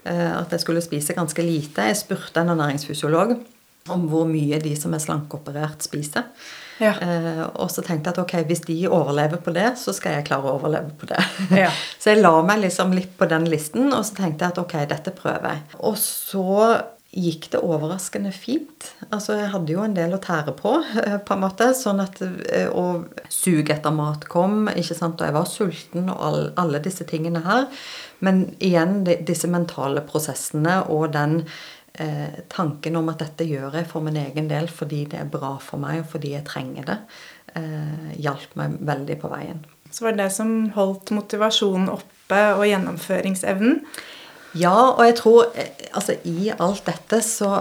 Eh, 0.08 0.32
at 0.40 0.54
jeg 0.56 0.64
skulle 0.64 0.84
spise 0.86 1.16
ganske 1.18 1.44
lite. 1.44 1.90
Jeg 1.90 2.00
spurte 2.00 2.42
en 2.42 2.54
ernæringsfysiolog 2.56 3.36
om 3.94 4.08
hvor 4.12 4.28
mye 4.28 4.60
de 4.60 4.74
som 4.80 4.96
er 4.96 5.04
slankeoperert, 5.04 5.84
spiser. 5.86 6.28
Ja. 6.82 6.94
Eh, 7.02 7.44
og 7.58 7.72
så 7.74 7.82
tenkte 7.82 8.12
jeg 8.12 8.18
at 8.18 8.22
ok, 8.22 8.34
hvis 8.50 8.66
de 8.68 8.76
overlever 8.88 9.42
på 9.42 9.54
det, 9.56 9.72
så 9.82 9.94
skal 9.96 10.18
jeg 10.18 10.28
klare 10.28 10.50
å 10.50 10.58
overleve 10.60 10.94
på 11.00 11.10
det. 11.10 11.24
Ja. 11.64 11.72
så 12.02 12.14
jeg 12.14 12.22
la 12.22 12.36
meg 12.46 12.62
liksom 12.66 12.94
litt 12.96 13.16
på 13.18 13.30
den 13.30 13.48
listen, 13.50 13.90
og 13.90 14.06
så 14.06 14.20
tenkte 14.20 14.46
jeg 14.46 14.56
at 14.56 14.62
ok, 14.62 14.78
dette 14.92 15.16
prøver 15.18 15.56
jeg. 15.56 15.64
Og 15.80 15.98
så 16.02 16.46
gikk 17.18 17.50
det 17.54 17.62
overraskende 17.66 18.32
fint. 18.36 18.92
Altså, 19.10 19.36
jeg 19.40 19.52
hadde 19.54 19.74
jo 19.74 19.84
en 19.84 19.96
del 19.98 20.14
å 20.14 20.22
tære 20.22 20.54
på, 20.58 20.74
eh, 21.04 21.18
på 21.18 21.36
en 21.36 21.44
måte. 21.44 21.72
Sånn 21.78 22.02
at 22.04 22.22
eh, 22.22 22.70
Og 22.70 23.08
suget 23.34 23.80
etter 23.80 23.96
mat 23.96 24.28
kom, 24.30 24.68
ikke 24.70 24.98
sant. 24.98 25.22
Og 25.22 25.28
jeg 25.28 25.38
var 25.38 25.50
sulten 25.50 26.12
og 26.14 26.22
all, 26.30 26.44
alle 26.62 26.84
disse 26.84 27.08
tingene 27.10 27.42
her. 27.48 27.66
Men 28.26 28.46
igjen 28.64 29.02
de, 29.08 29.18
disse 29.26 29.50
mentale 29.50 30.06
prosessene 30.06 30.84
og 30.94 31.12
den 31.16 31.42
eh, 31.98 32.44
tanken 32.54 32.98
om 33.00 33.10
at 33.14 33.24
dette 33.24 33.48
gjør 33.48 33.80
jeg 33.80 33.90
for 33.90 34.06
min 34.06 34.20
egen 34.22 34.50
del 34.52 34.70
fordi 34.72 35.06
det 35.12 35.22
er 35.22 35.32
bra 35.32 35.56
for 35.64 35.82
meg, 35.82 36.04
og 36.04 36.12
fordi 36.14 36.36
jeg 36.36 36.46
trenger 36.48 36.92
det, 36.92 37.00
eh, 37.56 38.14
hjalp 38.28 38.56
meg 38.60 38.78
veldig 38.92 39.18
på 39.22 39.32
veien. 39.34 39.66
Så 39.92 40.06
var 40.06 40.16
det 40.16 40.26
det 40.26 40.36
som 40.36 40.54
holdt 40.76 41.14
motivasjonen 41.16 41.90
oppe 41.94 42.42
og 42.58 42.66
gjennomføringsevnen? 42.68 43.82
Ja, 44.58 44.94
og 44.94 45.04
jeg 45.06 45.18
tror 45.20 45.52
eh, 45.54 45.88
altså 45.92 46.18
i 46.28 46.52
alt 46.54 46.86
dette 46.88 47.22
så 47.26 47.52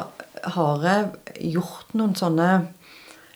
har 0.56 0.86
jeg 0.86 1.52
gjort 1.56 1.94
noen 1.98 2.16
sånne 2.18 2.48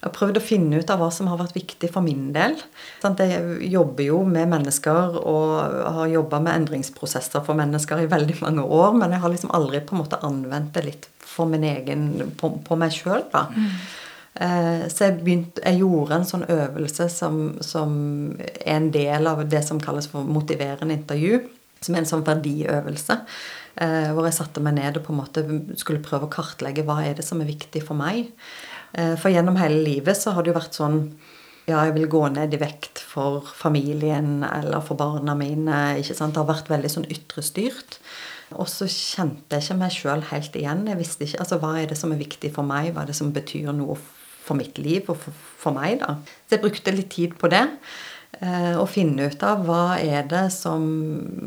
jeg 0.01 0.09
har 0.09 0.13
prøvd 0.17 0.39
å 0.41 0.41
finne 0.41 0.79
ut 0.81 0.91
av 0.93 1.03
hva 1.03 1.11
som 1.13 1.27
har 1.29 1.37
vært 1.37 1.59
viktig 1.59 1.91
for 1.93 2.01
min 2.01 2.31
del. 2.33 2.55
Jeg 3.05 3.67
jobber 3.69 4.07
jo 4.07 4.23
med 4.25 4.49
mennesker 4.49 5.19
og 5.21 5.51
har 5.93 6.09
jobba 6.09 6.39
med 6.41 6.57
endringsprosesser 6.57 7.45
for 7.45 7.59
mennesker 7.59 8.01
i 8.01 8.09
veldig 8.09 8.39
mange 8.41 8.65
år, 8.65 8.97
men 8.97 9.13
jeg 9.13 9.21
har 9.21 9.35
liksom 9.35 9.53
aldri 9.53 9.83
på 9.85 9.93
en 9.93 10.01
måte 10.01 10.21
anvendt 10.25 10.73
det 10.79 10.87
litt 10.87 11.11
for 11.21 11.53
min 11.53 11.69
egen, 11.69 12.07
på, 12.41 12.49
på 12.65 12.81
meg 12.81 12.97
sjøl. 12.97 13.27
Mm. 13.29 13.69
Eh, 14.41 14.89
så 14.89 15.11
jeg, 15.11 15.19
begynte, 15.21 15.61
jeg, 15.67 15.83
gjorde 15.83 16.17
en 16.17 16.29
sånn 16.33 16.49
øvelse 16.49 17.11
som, 17.13 17.41
som, 17.61 17.93
er 18.41 18.79
en 18.79 18.89
del 18.95 19.29
av 19.29 19.45
det 19.53 19.61
som 19.69 19.85
kalles 19.85 20.09
for 20.09 20.25
motiverende 20.25 20.97
intervju. 20.97 21.43
Som 21.81 21.97
en 21.97 22.09
sånn 22.09 22.27
verdiøvelse. 22.27 23.17
Eh, 23.81 24.11
hvor 24.13 24.27
jeg 24.27 24.37
satte 24.37 24.63
meg 24.65 24.77
ned 24.77 24.99
og 24.99 25.07
på 25.07 25.15
en 25.15 25.21
måte 25.23 25.45
skulle 25.81 26.03
prøve 26.05 26.27
å 26.27 26.33
kartlegge 26.33 26.85
hva 26.85 26.99
er 27.07 27.15
det 27.17 27.25
som 27.25 27.41
er 27.41 27.49
viktig 27.49 27.85
for 27.87 27.97
meg. 27.97 28.33
Eh, 28.93 29.15
for 29.21 29.33
gjennom 29.33 29.57
hele 29.61 29.81
livet 29.87 30.19
så 30.19 30.35
har 30.35 30.45
det 30.45 30.53
jo 30.53 30.59
vært 30.59 30.77
sånn 30.77 31.05
ja, 31.69 31.85
jeg 31.87 31.95
vil 31.95 32.09
gå 32.11 32.23
ned 32.35 32.55
i 32.57 32.59
vekt 32.61 32.99
for 33.05 33.47
familien 33.55 34.41
eller 34.47 34.83
for 34.83 34.99
barna 34.99 35.37
mine. 35.39 35.79
ikke 36.01 36.17
sant? 36.19 36.35
Det 36.35 36.43
har 36.43 36.49
vært 36.49 36.71
veldig 36.73 36.91
sånn 36.91 37.09
ytrestyrt. 37.13 38.01
Og 38.59 38.67
så 38.67 38.89
kjente 38.91 39.55
jeg 39.55 39.69
ikke 39.69 39.79
meg 39.79 39.95
sjøl 39.95 40.25
helt 40.33 40.57
igjen. 40.59 40.87
Jeg 40.91 40.99
visste 40.99 41.27
ikke, 41.27 41.43
altså 41.45 41.61
Hva 41.63 41.75
er 41.79 41.93
det 41.93 41.99
som 42.01 42.15
er 42.15 42.23
viktig 42.23 42.51
for 42.57 42.67
meg? 42.67 42.91
Hva 42.95 43.05
er 43.05 43.13
det 43.13 43.19
som 43.21 43.31
betyr 43.35 43.71
noe 43.77 43.95
for 44.01 44.59
mitt 44.59 44.81
liv 44.83 45.07
og 45.13 45.21
for, 45.23 45.45
for 45.61 45.77
meg? 45.77 46.01
da? 46.03 46.17
Så 46.49 46.57
jeg 46.57 46.65
brukte 46.65 46.97
litt 46.97 47.13
tid 47.15 47.37
på 47.39 47.51
det. 47.53 47.63
Eh, 48.39 48.77
å 48.79 48.87
finne 48.87 49.27
ut 49.27 49.43
av 49.43 49.65
hva 49.67 49.99
er 49.99 50.23
det 50.31 50.47
som 50.55 50.85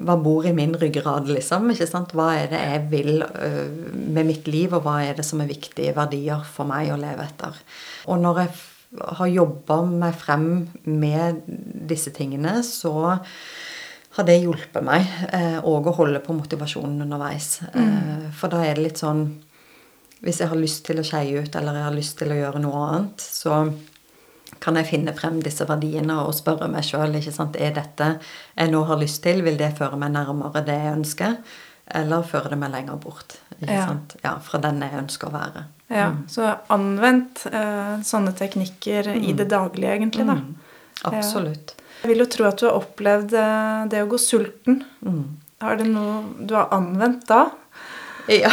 Hva 0.03 0.17
bor 0.19 0.43
i 0.45 0.51
min 0.53 0.75
ryggrad, 0.75 1.29
liksom? 1.31 1.71
ikke 1.71 1.87
sant? 1.87 2.11
Hva 2.13 2.33
er 2.41 2.49
det 2.51 2.59
jeg 2.59 2.81
vil 2.91 3.23
uh, 3.23 3.69
med 4.13 4.27
mitt 4.27 4.49
liv, 4.51 4.75
og 4.75 4.83
hva 4.83 4.97
er 5.05 5.15
det 5.15 5.23
som 5.25 5.39
er 5.41 5.49
viktige 5.49 5.95
verdier 5.95 6.43
for 6.43 6.67
meg 6.67 6.91
å 6.91 6.99
leve 6.99 7.23
etter? 7.23 7.55
Og 8.11 8.19
når 8.19 8.41
jeg 8.41 8.51
har 9.17 9.31
jobba 9.31 9.79
meg 9.87 10.17
frem 10.19 10.49
med 10.83 11.39
disse 11.87 12.11
tingene, 12.13 12.59
så 12.67 12.93
har 14.13 14.27
det 14.27 14.37
hjulpet 14.43 14.83
meg 14.85 15.07
òg 15.63 15.87
uh, 15.87 15.89
å 15.89 15.95
holde 15.97 16.21
på 16.21 16.35
motivasjonen 16.35 17.07
underveis. 17.07 17.55
Mm. 17.73 18.27
For 18.37 18.51
da 18.51 18.59
er 18.67 18.75
det 18.75 18.89
litt 18.89 19.01
sånn 19.01 19.23
Hvis 20.23 20.43
jeg 20.43 20.51
har 20.51 20.59
lyst 20.59 20.85
til 20.87 21.01
å 21.01 21.07
skeie 21.07 21.41
ut, 21.41 21.55
eller 21.55 21.79
jeg 21.79 21.87
har 21.87 21.95
lyst 21.95 22.19
til 22.19 22.31
å 22.31 22.37
gjøre 22.37 22.61
noe 22.63 22.83
annet, 22.85 23.23
så 23.23 23.63
kan 24.63 24.79
jeg 24.79 24.88
finne 24.88 25.13
frem 25.17 25.41
disse 25.43 25.67
verdiene 25.67 26.22
og 26.24 26.34
spørre 26.38 26.70
meg 26.72 26.86
sjøl 26.88 27.17
er 27.20 27.75
dette 27.75 28.10
jeg 28.55 28.72
nå 28.72 28.84
har 28.88 29.01
lyst 29.01 29.24
til, 29.25 29.43
vil 29.43 29.60
det 29.60 29.74
føre 29.77 30.00
meg 30.00 30.13
nærmere 30.15 30.63
det 30.63 30.77
jeg 30.79 30.98
ønsker, 30.98 31.38
eller 32.00 32.24
føre 32.24 32.53
det 32.53 32.60
meg 32.62 32.72
lenger 32.72 33.00
bort 33.03 33.36
ja. 33.67 33.88
Ja, 34.24 34.38
fra 34.43 34.60
den 34.63 34.82
jeg 34.84 34.98
ønsker 34.98 35.29
å 35.29 35.36
være. 35.36 35.65
Ja, 35.93 36.10
mm. 36.12 36.24
Så 36.32 36.48
anvendt 36.74 37.46
eh, 37.51 37.96
sånne 38.05 38.34
teknikker 38.36 39.13
mm. 39.13 39.24
i 39.29 39.36
det 39.38 39.48
daglige, 39.51 39.93
egentlig. 39.98 40.25
da. 40.27 40.38
Mm. 40.39 40.55
Absolutt. 41.12 41.75
Jeg 42.01 42.12
vil 42.12 42.24
jo 42.24 42.29
tro 42.32 42.48
at 42.50 42.60
du 42.60 42.65
har 42.67 42.79
opplevd 42.79 43.36
eh, 43.39 43.84
det 43.91 44.01
å 44.03 44.10
gå 44.12 44.20
sulten. 44.20 44.82
Mm. 45.05 45.24
Har 45.63 45.79
det 45.79 45.88
noe 45.91 46.24
du 46.43 46.55
har 46.58 46.74
anvendt 46.75 47.27
da? 47.29 47.46
Ja, 48.32 48.51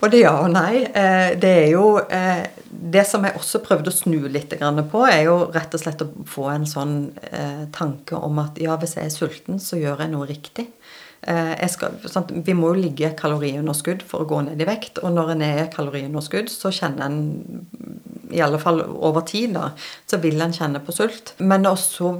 både 0.00 0.20
ja 0.20 0.34
og 0.42 0.50
nei. 0.54 0.84
Eh, 0.84 1.32
det 1.40 1.52
er 1.62 1.70
jo 1.72 1.96
eh, 2.00 2.44
Det 2.66 3.04
som 3.08 3.24
jeg 3.24 3.38
også 3.38 3.62
prøvde 3.64 3.90
å 3.90 3.96
snu 3.96 4.28
litt 4.28 4.52
på, 4.52 5.00
er 5.08 5.22
jo 5.26 5.36
rett 5.54 5.74
og 5.74 5.80
slett 5.80 6.04
å 6.04 6.10
få 6.28 6.50
en 6.52 6.66
sånn 6.68 6.96
eh, 7.32 7.64
tanke 7.72 8.16
om 8.16 8.38
at 8.42 8.60
ja, 8.60 8.76
hvis 8.76 8.96
jeg 8.98 9.08
er 9.08 9.14
sulten, 9.14 9.58
så 9.58 9.80
gjør 9.80 10.04
jeg 10.04 10.12
noe 10.12 10.28
riktig. 10.28 10.68
Skal, 11.26 11.96
sant, 12.06 12.30
vi 12.30 12.54
må 12.54 12.68
jo 12.70 12.82
ligge 12.84 13.08
kaloriunderskudd 13.18 14.04
for 14.06 14.22
å 14.22 14.28
gå 14.30 14.42
ned 14.46 14.60
i 14.62 14.66
vekt. 14.68 15.00
Og 15.02 15.10
når 15.16 15.32
en 15.32 15.42
er 15.42 15.70
kaloriunderskudd, 15.72 16.52
så 16.52 16.70
kjenner 16.70 17.08
en 17.08 17.64
i 18.30 18.40
alle 18.42 18.58
fall 18.62 18.80
over 18.82 19.24
tid, 19.26 19.54
da, 19.56 19.70
så 20.06 20.18
vil 20.22 20.40
en 20.42 20.54
kjenne 20.54 20.80
på 20.84 20.94
sult. 20.94 21.34
Men 21.38 21.66
også 21.68 22.12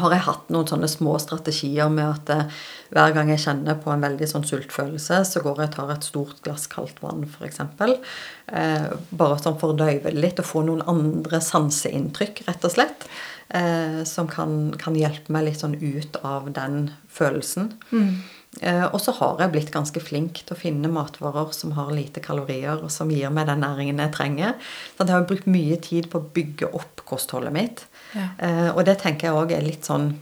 har 0.00 0.14
jeg 0.14 0.26
hatt 0.26 0.50
noen 0.54 0.70
sånne 0.70 0.90
små 0.90 1.16
strategier 1.22 1.92
med 1.92 2.06
at 2.08 2.32
eh, 2.34 2.62
hver 2.94 3.14
gang 3.16 3.30
jeg 3.32 3.44
kjenner 3.44 3.78
på 3.82 3.92
en 3.92 4.04
veldig 4.04 4.28
sånn 4.30 4.46
sultfølelse, 4.48 5.20
så 5.28 5.44
går 5.44 5.62
jeg 5.62 5.72
og 5.72 5.76
tar 5.76 5.94
et 5.94 6.08
stort 6.08 6.42
glass 6.46 6.66
kaldt 6.70 7.00
vann, 7.04 7.26
f.eks. 7.28 7.62
Eh, 8.52 8.88
bare 9.10 9.38
sånn 9.42 9.60
for 9.60 9.74
å 9.74 9.78
døyve 9.78 10.10
det 10.10 10.18
litt 10.18 10.42
og 10.42 10.50
få 10.50 10.64
noen 10.66 10.84
andre 10.90 11.42
sanseinntrykk, 11.42 12.44
rett 12.48 12.68
og 12.68 12.76
slett. 12.76 13.08
Eh, 13.54 14.04
som 14.08 14.28
kan, 14.28 14.72
kan, 14.80 14.96
hjelpe 14.96 15.32
meg 15.34 15.50
litt 15.50 15.60
sånn 15.60 15.76
ut 15.76 16.16
av 16.24 16.48
den 16.56 16.88
følelsen. 17.12 17.74
Mm. 17.92 18.16
Eh, 18.62 18.84
og 18.86 19.00
så 19.02 19.14
har 19.18 19.40
jeg 19.42 19.52
blitt 19.54 19.72
ganske 19.74 20.00
flink 20.02 20.42
til 20.42 20.54
å 20.54 20.58
finne 20.58 20.90
matvarer 20.92 21.50
som 21.56 21.74
har 21.78 21.90
lite 21.94 22.22
kalorier, 22.24 22.78
og 22.78 22.92
som 22.92 23.10
gir 23.12 23.32
meg 23.34 23.48
den 23.50 23.64
næringen 23.64 24.02
jeg 24.02 24.14
trenger. 24.14 24.54
Så 24.94 25.06
jeg 25.06 25.16
har 25.16 25.26
brukt 25.28 25.50
mye 25.50 25.78
tid 25.82 26.10
på 26.12 26.20
å 26.20 26.28
bygge 26.36 26.70
opp 26.76 27.04
kostholdet 27.08 27.54
mitt. 27.54 27.84
Ja. 28.14 28.30
Eh, 28.38 28.70
og 28.74 28.84
det 28.88 29.00
tenker 29.02 29.30
jeg 29.30 29.40
òg 29.40 29.56
er 29.56 29.66
litt 29.66 29.88
sånn 29.88 30.14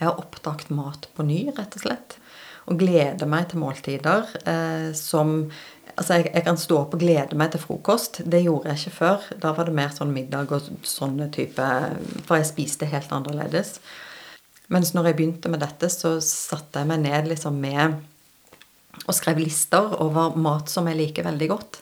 Jeg 0.00 0.08
har 0.08 0.16
oppdaget 0.16 0.70
mat 0.72 1.10
på 1.12 1.26
ny, 1.28 1.50
rett 1.52 1.74
og 1.76 1.82
slett. 1.82 2.14
Og 2.72 2.78
gleder 2.80 3.28
meg 3.28 3.50
til 3.50 3.60
måltider 3.60 4.30
eh, 4.48 4.88
som 4.96 5.50
Altså, 6.00 6.14
jeg, 6.16 6.30
jeg, 6.32 6.44
kan 6.46 6.56
stå 6.56 6.76
opp 6.78 6.94
og 6.96 7.02
glede 7.02 7.36
meg 7.36 7.50
til 7.52 7.60
frokost. 7.60 8.22
Det 8.24 8.38
gjorde 8.40 8.70
jeg 8.70 8.78
ikke 8.78 8.94
før. 8.94 9.24
Da 9.42 9.50
var 9.52 9.66
det 9.68 9.74
mer 9.76 9.90
sånn 9.92 10.14
middag 10.14 10.52
og 10.54 10.70
sånne 10.86 11.26
type 11.34 11.66
For 12.24 12.38
jeg 12.38 12.48
spiste 12.48 12.88
helt 12.88 13.10
annerledes. 13.12 13.74
Mens 14.70 14.94
når 14.94 15.10
jeg 15.10 15.18
begynte 15.18 15.50
med 15.52 15.62
dette, 15.64 15.90
så 15.90 16.16
satte 16.24 16.82
jeg 16.82 16.90
meg 16.90 17.02
ned 17.02 17.30
liksom 17.32 17.58
med 17.60 17.98
og 19.06 19.16
skrev 19.16 19.40
lister 19.40 19.94
over 20.02 20.36
mat 20.38 20.70
som 20.70 20.88
jeg 20.90 20.98
liker 20.98 21.26
veldig 21.26 21.48
godt. 21.50 21.80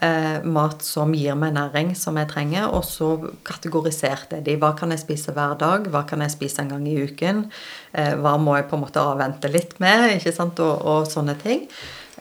Eh, 0.00 0.42
mat 0.48 0.80
som 0.82 1.12
gir 1.14 1.36
meg 1.36 1.52
næring 1.56 1.92
som 1.98 2.16
jeg 2.16 2.30
trenger. 2.30 2.70
Og 2.72 2.84
så 2.88 3.10
kategoriserte 3.46 4.38
jeg 4.38 4.46
de. 4.46 4.56
Hva 4.62 4.72
kan 4.78 4.94
jeg 4.94 5.02
spise 5.02 5.34
hver 5.36 5.56
dag? 5.60 5.88
Hva 5.92 6.04
kan 6.08 6.24
jeg 6.24 6.34
spise 6.34 6.62
en 6.62 6.72
gang 6.72 6.86
i 6.88 6.96
uken? 7.04 7.44
Eh, 7.92 8.14
hva 8.20 8.36
må 8.40 8.56
jeg 8.56 8.68
på 8.70 8.78
en 8.78 8.84
måte 8.86 9.02
avvente 9.02 9.52
litt 9.52 9.76
med? 9.82 10.16
ikke 10.16 10.34
sant, 10.34 10.62
Og, 10.64 10.86
og 10.86 11.10
sånne 11.10 11.36
ting. 11.42 11.66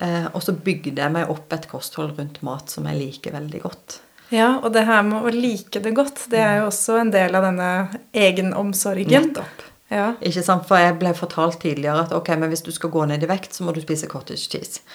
Eh, 0.02 0.28
og 0.34 0.42
så 0.44 0.56
bygde 0.58 1.00
jeg 1.00 1.14
meg 1.14 1.32
opp 1.32 1.54
et 1.54 1.70
kosthold 1.72 2.18
rundt 2.20 2.42
mat 2.44 2.72
som 2.72 2.88
jeg 2.90 3.00
liker 3.00 3.38
veldig 3.38 3.64
godt. 3.64 4.00
Ja, 4.32 4.56
og 4.64 4.72
det 4.74 4.86
her 4.88 5.04
med 5.04 5.28
å 5.28 5.34
like 5.36 5.82
det 5.84 5.92
godt, 5.96 6.24
det 6.32 6.40
er 6.40 6.62
jo 6.62 6.70
også 6.70 7.02
en 7.02 7.12
del 7.12 7.36
av 7.36 7.44
denne 7.50 7.72
egenomsorgen. 8.16 9.28
Nettopp. 9.28 9.71
Ja. 9.92 10.14
Ikke 10.24 10.44
sant? 10.46 10.68
For 10.70 10.80
jeg 10.80 10.98
ble 11.02 11.14
fortalt 11.18 11.60
tidligere 11.62 12.06
at 12.06 12.14
ok, 12.16 12.36
men 12.40 12.52
hvis 12.54 12.64
du 12.66 12.72
skal 12.72 12.94
gå 12.94 13.06
ned 13.10 13.24
i 13.26 13.30
vekt, 13.30 13.56
så 13.56 13.68
må 13.68 13.76
du 13.76 13.82
spise 13.84 14.08
cottage 14.12 14.48
cheese. 14.52 14.86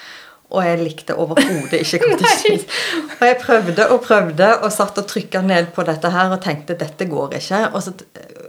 Og 0.54 0.62
jeg 0.62 0.78
likte 0.78 1.16
overhodet 1.18 1.80
ikke 1.82 1.98
cottage 2.06 2.38
cheese. 2.44 2.66
Og 3.18 3.26
jeg 3.26 3.38
prøvde 3.42 3.88
og 3.92 4.00
prøvde 4.04 4.50
og 4.62 4.72
satt 4.72 4.98
og 5.02 5.08
trykka 5.10 5.42
ned 5.44 5.72
på 5.76 5.84
dette 5.88 6.10
her 6.14 6.32
og 6.32 6.40
tenkte 6.44 6.78
dette 6.78 7.08
går 7.10 7.36
ikke. 7.40 7.62
Og 7.74 7.82
så, 7.82 7.92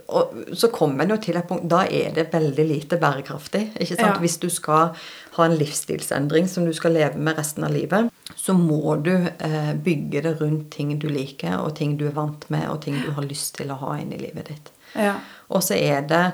og 0.08 0.36
så 0.56 0.70
kom 0.72 0.94
en 1.02 1.12
jo 1.12 1.18
til 1.20 1.36
et 1.36 1.48
punkt 1.48 1.66
Da 1.68 1.82
er 1.84 2.14
det 2.16 2.30
veldig 2.32 2.68
lite 2.68 3.00
bærekraftig. 3.02 3.72
ikke 3.76 3.96
sant? 3.96 4.14
Ja. 4.14 4.20
Hvis 4.22 4.38
du 4.40 4.48
skal 4.48 4.94
ha 5.38 5.46
en 5.46 5.58
livsstilsendring 5.58 6.48
som 6.50 6.64
du 6.66 6.72
skal 6.74 6.96
leve 6.96 7.18
med 7.18 7.36
resten 7.38 7.66
av 7.66 7.74
livet, 7.74 8.08
så 8.36 8.54
må 8.56 8.96
du 9.04 9.12
eh, 9.14 9.74
bygge 9.74 10.22
det 10.24 10.36
rundt 10.40 10.70
ting 10.74 10.96
du 10.98 11.08
liker, 11.10 11.58
og 11.60 11.76
ting 11.76 11.98
du 11.98 12.06
er 12.08 12.16
vant 12.16 12.48
med, 12.50 12.68
og 12.70 12.80
ting 12.86 12.96
du 13.04 13.12
har 13.14 13.26
lyst 13.26 13.56
til 13.58 13.70
å 13.70 13.78
ha 13.82 13.98
inn 14.00 14.14
i 14.14 14.22
livet 14.22 14.50
ditt. 14.50 14.72
Ja. 14.94 15.18
Og 15.48 15.64
så 15.64 15.78
er 15.78 16.04
det 16.08 16.24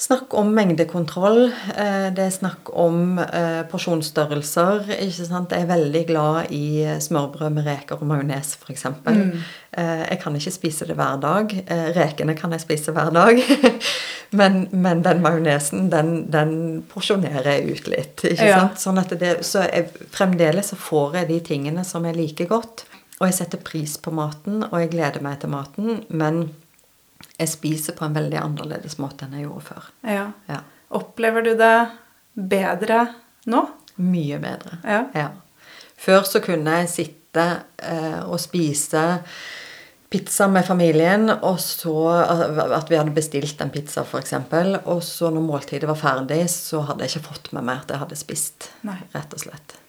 snakk 0.00 0.34
om 0.34 0.52
mengdekontroll. 0.56 1.50
Eh, 1.76 2.08
det 2.16 2.24
er 2.24 2.32
snakk 2.32 2.70
om 2.78 3.18
eh, 3.20 3.60
porsjonsstørrelser. 3.68 4.88
ikke 4.96 5.26
sant? 5.28 5.52
Jeg 5.52 5.66
er 5.66 5.70
veldig 5.70 6.02
glad 6.08 6.54
i 6.56 6.84
smørbrød 7.04 7.52
med 7.58 7.68
reker 7.68 8.00
og 8.00 8.08
majones, 8.08 8.54
f.eks. 8.62 8.86
Mm. 9.04 9.42
Eh, 9.76 10.04
jeg 10.06 10.20
kan 10.22 10.38
ikke 10.38 10.54
spise 10.54 10.88
det 10.88 10.96
hver 10.98 11.20
dag. 11.20 11.52
Rekene 11.96 12.36
kan 12.38 12.56
jeg 12.56 12.64
spise 12.64 12.94
hver 12.96 13.12
dag. 13.14 13.42
men, 14.40 14.62
men, 14.72 15.04
den 15.04 15.20
majonesen, 15.24 15.90
den, 15.92 16.14
den, 16.32 16.54
porsjonerer 16.88 17.58
jeg 17.58 17.76
ut 17.76 17.92
litt. 17.92 18.24
ikke 18.24 18.48
ja. 18.48 18.62
sant? 18.64 18.80
Sånn 18.80 19.02
at 19.04 19.12
det, 19.20 19.34
så 19.46 19.66
jeg, 19.68 19.90
fremdeles 20.14 20.72
så 20.72 20.80
får 20.80 21.20
jeg 21.20 21.32
de 21.34 21.42
tingene 21.52 21.84
som 21.84 22.08
jeg 22.08 22.16
liker 22.16 22.48
godt. 22.48 22.86
Og 23.20 23.28
jeg 23.28 23.36
setter 23.36 23.60
pris 23.60 23.98
på 24.00 24.14
maten, 24.16 24.62
og 24.70 24.80
jeg 24.80 24.94
gleder 24.94 25.20
meg 25.20 25.42
til 25.42 25.52
maten. 25.52 26.04
men 26.08 26.46
jeg 27.40 27.48
spiser 27.48 27.96
på 27.96 28.04
en 28.06 28.16
veldig 28.16 28.38
annerledes 28.40 28.98
måte 29.00 29.26
enn 29.26 29.38
jeg 29.38 29.46
gjorde 29.46 29.66
før. 29.70 29.88
Ja. 30.06 30.26
ja. 30.50 30.60
Opplever 30.96 31.44
du 31.46 31.54
det 31.58 31.76
bedre 32.34 33.06
nå? 33.50 33.64
Mye 34.00 34.40
bedre. 34.42 34.80
Ja. 34.84 35.04
ja. 35.16 35.30
Før 36.00 36.24
så 36.28 36.42
kunne 36.44 36.80
jeg 36.80 36.92
sitte 36.92 37.46
eh, 37.76 38.20
og 38.24 38.38
spise 38.40 39.02
pizza 40.10 40.48
med 40.50 40.66
familien, 40.66 41.30
og 41.30 41.60
så 41.62 41.94
at 42.10 42.88
vi 42.90 42.98
hadde 42.98 43.14
bestilt 43.14 43.60
en 43.62 43.70
pizza, 43.70 44.02
f.eks. 44.02 44.34
Og 44.90 45.04
så 45.06 45.30
når 45.30 45.44
måltidet 45.44 45.86
var 45.88 46.00
ferdig, 46.00 46.42
så 46.50 46.82
hadde 46.88 47.06
jeg 47.06 47.14
ikke 47.14 47.28
fått 47.28 47.52
med 47.54 47.68
meg 47.68 47.84
at 47.84 47.94
jeg 47.94 48.02
hadde 48.02 48.18
spist. 48.18 48.72
Nei. 48.88 48.98
Rett 49.14 49.38
og 49.38 49.44
slett. 49.44 49.79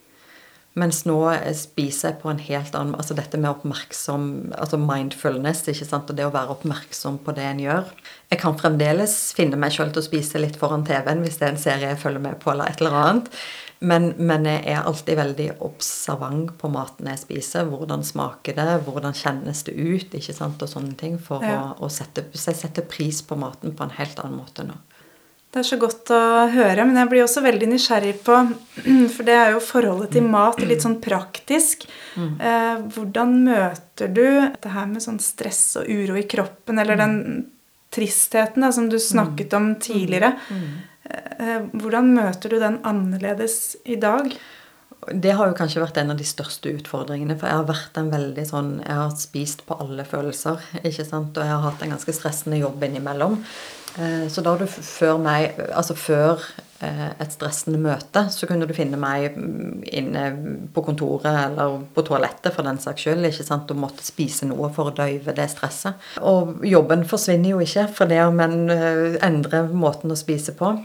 Mens 0.79 1.01
nå 1.03 1.17
spiser 1.57 2.13
jeg 2.13 2.19
på 2.21 2.29
en 2.31 2.39
helt 2.39 2.75
annen 2.79 2.95
Altså 2.95 3.15
dette 3.17 3.35
med 3.35 3.49
oppmerksom 3.49 4.27
Altså 4.55 4.77
mindfulness, 4.79 5.65
ikke 5.67 5.87
sant, 5.87 6.11
og 6.11 6.15
det 6.15 6.23
å 6.23 6.31
være 6.31 6.55
oppmerksom 6.55 7.17
på 7.25 7.35
det 7.35 7.47
en 7.49 7.59
gjør. 7.59 7.89
Jeg 8.31 8.39
kan 8.39 8.55
fremdeles 8.59 9.15
finne 9.35 9.59
meg 9.59 9.75
sjøl 9.75 9.91
til 9.91 9.99
å 9.99 10.05
spise 10.05 10.39
litt 10.39 10.55
foran 10.59 10.85
TV-en 10.87 11.25
hvis 11.25 11.41
det 11.41 11.49
er 11.49 11.53
en 11.57 11.59
serie 11.65 11.91
jeg 11.91 11.99
følger 11.99 12.23
med 12.23 12.39
på, 12.39 12.53
eller 12.53 12.71
et 12.71 12.79
eller 12.79 12.95
annet. 13.01 13.27
Men, 13.81 14.11
men 14.21 14.45
jeg 14.45 14.61
er 14.69 14.85
alltid 14.85 15.17
veldig 15.17 15.47
observant 15.65 16.53
på 16.61 16.69
maten 16.69 17.09
jeg 17.09 17.23
spiser. 17.23 17.65
Hvordan 17.67 18.05
smaker 18.05 18.55
det? 18.55 18.67
Hvordan 18.85 19.15
kjennes 19.17 19.63
det 19.65 19.73
ut? 19.73 20.13
ikke 20.13 20.35
sant, 20.37 20.61
Og 20.61 20.69
sånne 20.69 20.93
ting. 20.99 21.17
For 21.19 21.43
ja. 21.43 21.73
å, 21.73 21.87
å 21.87 21.89
sette, 21.89 22.27
setter 22.37 22.85
pris 22.85 23.23
på 23.25 23.39
maten 23.41 23.73
på 23.75 23.87
en 23.87 23.95
helt 23.97 24.21
annen 24.21 24.37
måte 24.37 24.67
nå. 24.69 24.77
Det 25.51 25.59
er 25.59 25.67
så 25.67 25.75
godt 25.75 26.07
å 26.15 26.19
høre, 26.53 26.85
men 26.87 26.95
jeg 26.95 27.09
blir 27.11 27.25
også 27.25 27.41
veldig 27.43 27.67
nysgjerrig 27.73 28.13
på 28.23 28.37
For 29.13 29.27
det 29.27 29.35
er 29.35 29.55
jo 29.55 29.63
forholdet 29.63 30.13
til 30.15 30.29
mat 30.31 30.61
litt 30.63 30.85
sånn 30.85 31.01
praktisk. 31.03 31.83
Mm. 32.15 32.29
Eh, 32.39 32.77
hvordan 32.95 33.33
møter 33.47 34.13
du 34.15 34.23
det 34.23 34.71
her 34.71 34.87
med 34.87 35.03
sånn 35.03 35.19
stress 35.23 35.75
og 35.81 35.91
uro 35.91 36.15
i 36.19 36.27
kroppen, 36.31 36.79
eller 36.79 36.99
den 36.99 37.17
tristheten 37.91 38.63
da, 38.63 38.71
som 38.71 38.87
du 38.87 38.95
snakket 39.03 39.57
om 39.57 39.73
tidligere? 39.83 40.37
Eh, 41.11 41.67
hvordan 41.75 42.13
møter 42.15 42.55
du 42.55 42.59
den 42.61 42.79
annerledes 42.87 43.75
i 43.83 43.99
dag? 43.99 44.31
Det 45.01 45.33
har 45.33 45.49
jo 45.49 45.57
kanskje 45.57 45.81
vært 45.81 45.97
en 45.97 46.13
av 46.13 46.19
de 46.19 46.25
største 46.29 46.71
utfordringene. 46.77 47.35
For 47.39 47.49
jeg 47.49 47.57
har 47.57 47.67
vært 47.67 47.95
en 47.97 48.11
veldig 48.13 48.43
sånn 48.45 48.71
Jeg 48.83 48.97
har 48.99 49.13
spist 49.17 49.63
på 49.65 49.77
alle 49.81 50.05
følelser. 50.05 50.61
ikke 50.83 51.05
sant? 51.07 51.35
Og 51.35 51.43
jeg 51.43 51.55
har 51.55 51.63
hatt 51.65 51.81
en 51.81 51.95
ganske 51.95 52.13
stressende 52.15 52.61
jobb 52.61 52.83
innimellom. 52.85 53.39
Eh, 53.97 54.27
så 54.31 54.43
da 54.43 54.53
du 54.55 54.63
før 54.69 55.17
meg 55.19 55.57
Altså 55.67 55.95
før 55.99 56.39
eh, 56.79 57.09
et 57.11 57.33
stressende 57.33 57.79
møte, 57.81 58.23
så 58.31 58.47
kunne 58.47 58.67
du 58.67 58.73
finne 58.75 58.99
meg 58.99 59.35
mm, 59.35 59.81
inne 59.91 60.23
på 60.71 60.83
kontoret 60.85 61.27
eller 61.47 61.81
på 61.95 62.05
toalettet 62.07 62.55
for 62.55 62.67
den 62.67 62.79
saks 62.79 63.05
skyld. 63.05 63.27
ikke 63.27 63.47
sant, 63.47 63.71
Og 63.71 63.81
måtte 63.83 64.05
spise 64.05 64.47
noe 64.47 64.71
for 64.75 64.91
å 64.91 64.95
døyve 64.95 65.35
det 65.35 65.49
stresset. 65.51 65.99
Og 66.21 66.63
jobben 66.67 67.05
forsvinner 67.07 67.55
jo 67.55 67.61
ikke 67.65 67.89
for 67.91 68.11
det 68.11 68.23
om 68.23 68.39
en 68.39 68.69
eh, 68.69 69.19
endrer 69.27 69.71
måten 69.73 70.13
å 70.13 70.19
spise 70.19 70.55
på. 70.57 70.75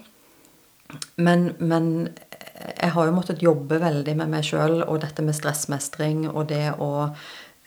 Men, 1.17 1.51
men 1.59 2.09
jeg 2.57 2.93
har 2.95 3.09
jo 3.09 3.15
måttet 3.15 3.43
jobbe 3.43 3.81
veldig 3.83 4.15
med 4.17 4.31
meg 4.33 4.45
sjøl 4.47 4.81
og 4.85 5.01
dette 5.03 5.25
med 5.25 5.35
stressmestring 5.37 6.29
og 6.31 6.47
det 6.53 6.71
å 6.79 7.09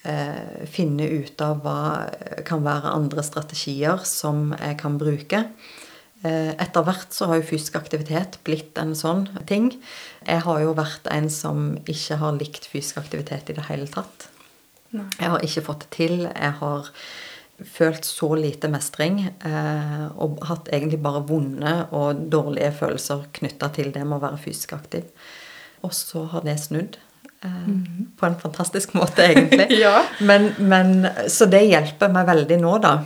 eh, 0.08 0.66
finne 0.70 1.08
ut 1.08 1.42
av 1.44 1.62
hva 1.66 1.82
kan 2.48 2.64
være 2.66 2.94
andre 2.94 3.24
strategier 3.26 4.04
som 4.08 4.54
jeg 4.56 4.80
kan 4.82 4.98
bruke. 5.02 5.46
Eh, 6.20 6.52
etter 6.60 6.84
hvert 6.84 7.16
så 7.16 7.30
har 7.30 7.40
jo 7.40 7.48
fysisk 7.48 7.78
aktivitet 7.80 8.42
blitt 8.48 8.78
en 8.82 8.92
sånn 8.98 9.26
ting. 9.48 9.72
Jeg 10.28 10.44
har 10.44 10.60
jo 10.66 10.76
vært 10.76 11.08
en 11.14 11.30
som 11.32 11.72
ikke 11.88 12.20
har 12.20 12.36
likt 12.36 12.68
fysisk 12.68 13.00
aktivitet 13.00 13.52
i 13.52 13.56
det 13.56 13.70
hele 13.70 13.88
tatt. 13.92 14.28
Nei. 14.92 15.08
Jeg 15.20 15.32
har 15.32 15.46
ikke 15.46 15.66
fått 15.70 15.86
det 15.86 15.92
til. 15.96 16.16
Jeg 16.28 16.56
har 16.60 16.90
følt 17.60 18.08
så 18.08 18.34
lite 18.40 18.70
mestring 18.72 19.22
eh, 19.28 20.06
og 20.20 20.40
hatt 20.48 20.70
egentlig 20.72 21.02
bare 21.04 21.24
vonde 21.28 21.74
og 21.96 22.26
dårlige 22.32 22.72
følelser 22.80 23.28
knytta 23.36 23.72
til 23.76 23.92
det 23.96 24.06
med 24.06 24.20
å 24.20 24.24
være 24.24 24.42
fysisk 24.44 24.76
aktiv. 24.78 25.08
Og 25.84 25.94
så 25.96 26.26
har 26.34 26.44
det 26.44 26.58
snudd. 26.60 27.00
Mm. 27.44 28.12
På 28.20 28.26
en 28.26 28.36
fantastisk 28.40 28.94
måte, 28.94 29.24
egentlig. 29.24 29.68
ja. 29.84 30.04
men, 30.20 30.52
men, 30.58 31.08
så 31.28 31.48
det 31.48 31.64
hjelper 31.70 32.12
meg 32.12 32.28
veldig 32.28 32.60
nå, 32.60 32.76
da. 32.84 32.98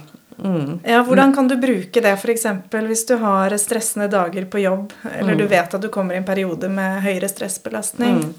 Mm. 0.44 0.80
Ja, 0.84 1.04
Hvordan 1.06 1.36
kan 1.36 1.48
du 1.48 1.56
bruke 1.62 2.02
det 2.02 2.16
f.eks. 2.18 2.46
hvis 2.74 3.06
du 3.06 3.16
har 3.22 3.54
stressende 3.62 4.10
dager 4.12 4.46
på 4.50 4.64
jobb, 4.64 4.94
eller 5.12 5.38
mm. 5.38 5.40
du 5.40 5.48
vet 5.48 5.78
at 5.78 5.82
du 5.82 5.90
kommer 5.94 6.18
i 6.18 6.22
en 6.24 6.28
periode 6.28 6.70
med 6.70 7.02
høyere 7.06 7.30
stressbelastning? 7.30 8.24
Mm. 8.24 8.34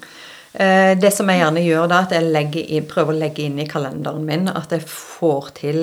Eh, 0.55 0.93
det 0.99 1.11
som 1.11 1.27
jeg 1.27 1.41
gjerne 1.41 1.63
gjør 1.65 1.87
da, 1.91 1.97
at 2.05 2.13
jeg 2.15 2.61
i, 2.61 2.79
prøver 2.87 3.11
å 3.11 3.19
legge 3.19 3.43
inn 3.43 3.57
i 3.59 3.67
kalenderen 3.67 4.23
min 4.23 4.47
at 4.47 4.71
jeg 4.71 4.85
får 4.87 5.49
til 5.57 5.79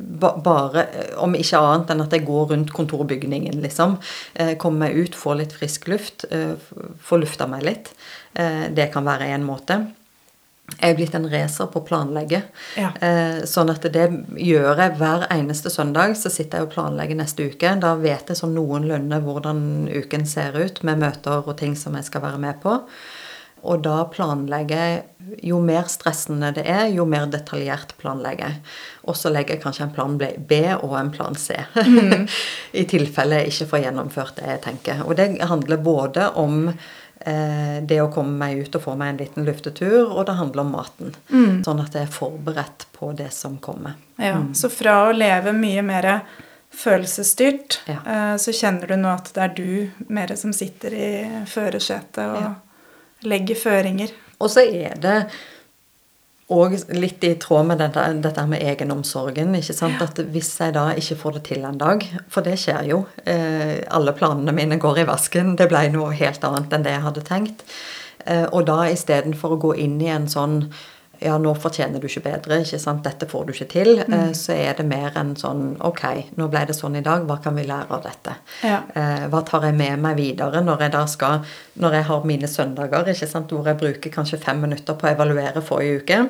bare, 0.00 0.86
om 1.20 1.36
ikke 1.36 1.60
annet 1.60 1.92
enn 1.92 2.04
at 2.06 2.16
jeg 2.16 2.24
går 2.28 2.46
rundt 2.54 2.72
kontorbygningen, 2.76 3.60
liksom. 3.64 3.98
Eh, 4.34 4.54
kommer 4.60 4.86
meg 4.86 4.96
ut, 4.96 5.18
får 5.18 5.40
litt 5.42 5.56
frisk 5.56 5.90
luft, 5.92 6.24
eh, 6.30 6.54
får 7.04 7.24
lufta 7.26 7.48
meg 7.50 7.66
litt. 7.68 7.92
Det 8.36 8.90
kan 8.92 9.06
være 9.06 9.30
en 9.32 9.46
måte. 9.46 9.78
Jeg 10.76 10.90
er 10.90 10.96
blitt 10.98 11.14
en 11.14 11.28
racer 11.30 11.68
på 11.70 11.80
å 11.80 11.86
planlegge. 11.86 12.40
Ja. 12.76 12.90
Sånn 13.48 13.70
at 13.72 13.86
det 13.94 14.06
gjør 14.42 14.80
jeg 14.82 14.96
hver 14.98 15.24
eneste 15.32 15.70
søndag. 15.72 16.16
Så 16.18 16.28
sitter 16.34 16.58
jeg 16.60 16.66
og 16.66 16.72
planlegger 16.74 17.20
neste 17.20 17.46
uke. 17.48 17.70
Da 17.80 17.94
vet 18.00 18.28
jeg 18.28 18.40
sånn 18.40 18.56
noenlunde 18.58 19.20
hvordan 19.24 19.60
uken 19.88 20.26
ser 20.28 20.58
ut, 20.58 20.82
med 20.84 21.00
møter 21.04 21.46
og 21.46 21.54
ting 21.62 21.78
som 21.78 21.96
jeg 21.96 22.08
skal 22.10 22.26
være 22.26 22.42
med 22.42 22.60
på. 22.64 22.80
Og 23.66 23.82
da 23.84 24.00
planlegger 24.12 24.82
jeg 24.82 25.04
Jo 25.42 25.56
mer 25.58 25.88
stressende 25.90 26.52
det 26.54 26.62
er, 26.70 26.84
jo 26.94 27.02
mer 27.08 27.24
detaljert 27.26 27.96
planlegger 27.98 28.52
jeg. 28.52 28.60
Og 29.10 29.16
så 29.18 29.32
legger 29.34 29.56
jeg 29.56 29.62
kanskje 29.64 29.86
en 29.88 29.94
plan 29.96 30.14
B 30.18 30.60
og 30.76 30.94
en 31.00 31.10
plan 31.10 31.34
C. 31.34 31.56
Mm. 31.74 32.28
I 32.80 32.84
tilfelle 32.86 33.40
jeg 33.40 33.50
ikke 33.50 33.66
får 33.72 33.82
gjennomført 33.88 34.38
det 34.38 34.52
jeg 34.52 34.62
tenker. 34.68 35.02
Og 35.02 35.18
det 35.18 35.32
handler 35.50 35.82
både 35.82 36.28
om 36.38 36.68
eh, 36.70 36.86
det 37.26 37.96
å 37.98 38.10
komme 38.14 38.36
meg 38.38 38.60
ut 38.62 38.76
og 38.78 38.84
få 38.84 38.92
meg 38.98 39.08
en 39.10 39.16
liten 39.18 39.46
luftetur, 39.48 40.12
og 40.12 40.28
det 40.28 40.36
handler 40.38 40.62
om 40.62 40.74
maten. 40.76 41.14
Mm. 41.30 41.64
Sånn 41.66 41.80
at 41.82 41.96
jeg 41.98 42.06
er 42.06 42.12
forberedt 42.14 42.86
på 42.94 43.10
det 43.18 43.32
som 43.34 43.56
kommer. 43.62 43.96
Ja, 44.14 44.36
mm. 44.38 44.52
Så 44.54 44.70
fra 44.70 45.00
å 45.08 45.16
leve 45.16 45.50
mye 45.56 45.82
mer 45.82 46.10
følelsesstyrt, 46.76 47.80
ja. 47.90 47.98
eh, 47.98 48.36
så 48.38 48.54
kjenner 48.54 48.92
du 48.92 49.00
nå 49.00 49.10
at 49.10 49.32
det 49.34 49.42
er 49.42 49.56
du 49.58 50.06
mer 50.12 50.34
som 50.38 50.54
sitter 50.54 50.94
i 50.94 51.10
førersetet 51.50 52.22
og 52.28 52.40
ja 52.44 52.54
legger 53.24 53.58
føringer. 53.58 54.12
Og 54.42 54.52
så 54.52 54.64
er 54.66 54.96
det 55.00 55.16
og 56.54 56.76
litt 56.94 57.24
i 57.26 57.32
tråd 57.42 57.66
med 57.66 57.80
dette, 57.82 58.02
dette 58.22 58.44
med 58.46 58.62
egenomsorgen. 58.62 59.54
ikke 59.58 59.74
sant, 59.74 60.02
At 60.02 60.20
hvis 60.30 60.52
jeg 60.60 60.74
da 60.76 60.92
ikke 60.94 61.16
får 61.18 61.32
det 61.32 61.42
til 61.48 61.64
en 61.66 61.78
dag 61.78 62.04
For 62.28 62.46
det 62.46 62.54
skjer 62.62 62.86
jo. 62.86 63.06
Eh, 63.24 63.82
alle 63.90 64.12
planene 64.12 64.54
mine 64.54 64.78
går 64.78 65.00
i 65.02 65.06
vasken. 65.08 65.56
Det 65.56 65.66
ble 65.68 65.88
noe 65.90 66.12
helt 66.14 66.44
annet 66.44 66.72
enn 66.72 66.84
det 66.86 66.92
jeg 66.94 67.02
hadde 67.02 67.24
tenkt. 67.26 67.64
Eh, 68.26 68.46
og 68.52 68.66
da 68.66 68.86
istedenfor 68.86 69.56
å 69.56 69.62
gå 69.66 69.74
inn 69.74 70.00
i 70.00 70.12
en 70.12 70.28
sånn 70.30 70.70
ja, 71.20 71.36
nå 71.38 71.52
fortjener 71.58 72.00
du 72.00 72.06
ikke 72.08 72.24
bedre, 72.26 72.60
ikke 72.62 72.80
sant? 72.80 73.02
dette 73.04 73.28
får 73.30 73.46
du 73.46 73.52
ikke 73.54 73.68
til, 73.72 73.92
mm. 74.02 74.14
Eh, 74.16 74.30
så 74.36 74.56
er 74.56 74.76
det 74.78 74.86
mer 74.88 75.16
enn 75.18 75.34
sånn 75.38 75.76
ok, 75.84 76.04
nå 76.40 76.48
ble 76.52 76.64
det 76.68 76.76
sånn 76.76 76.98
i 76.98 77.04
dag, 77.04 77.26
hva 77.28 77.38
kan 77.42 77.56
vi 77.56 77.66
lære 77.68 77.92
av 77.96 78.04
dette? 78.04 78.36
Ja. 78.66 78.80
Eh, 78.94 79.26
hva 79.32 79.42
tar 79.46 79.68
jeg 79.68 79.76
med 79.78 80.02
meg 80.02 80.18
videre 80.20 80.62
når 80.64 80.86
jeg 80.86 80.94
da 80.96 81.04
skal 81.10 81.44
Når 81.76 81.94
jeg 81.94 82.04
har 82.08 82.24
mine 82.24 82.48
søndager, 82.48 83.08
ikke 83.12 83.28
sant, 83.28 83.52
hvor 83.52 83.66
jeg 83.68 83.78
bruker 83.80 84.12
kanskje 84.12 84.40
fem 84.40 84.60
minutter 84.60 84.96
på 84.96 85.06
å 85.06 85.12
evaluere 85.12 85.62
forrige 85.64 86.02
uke, 86.02 86.20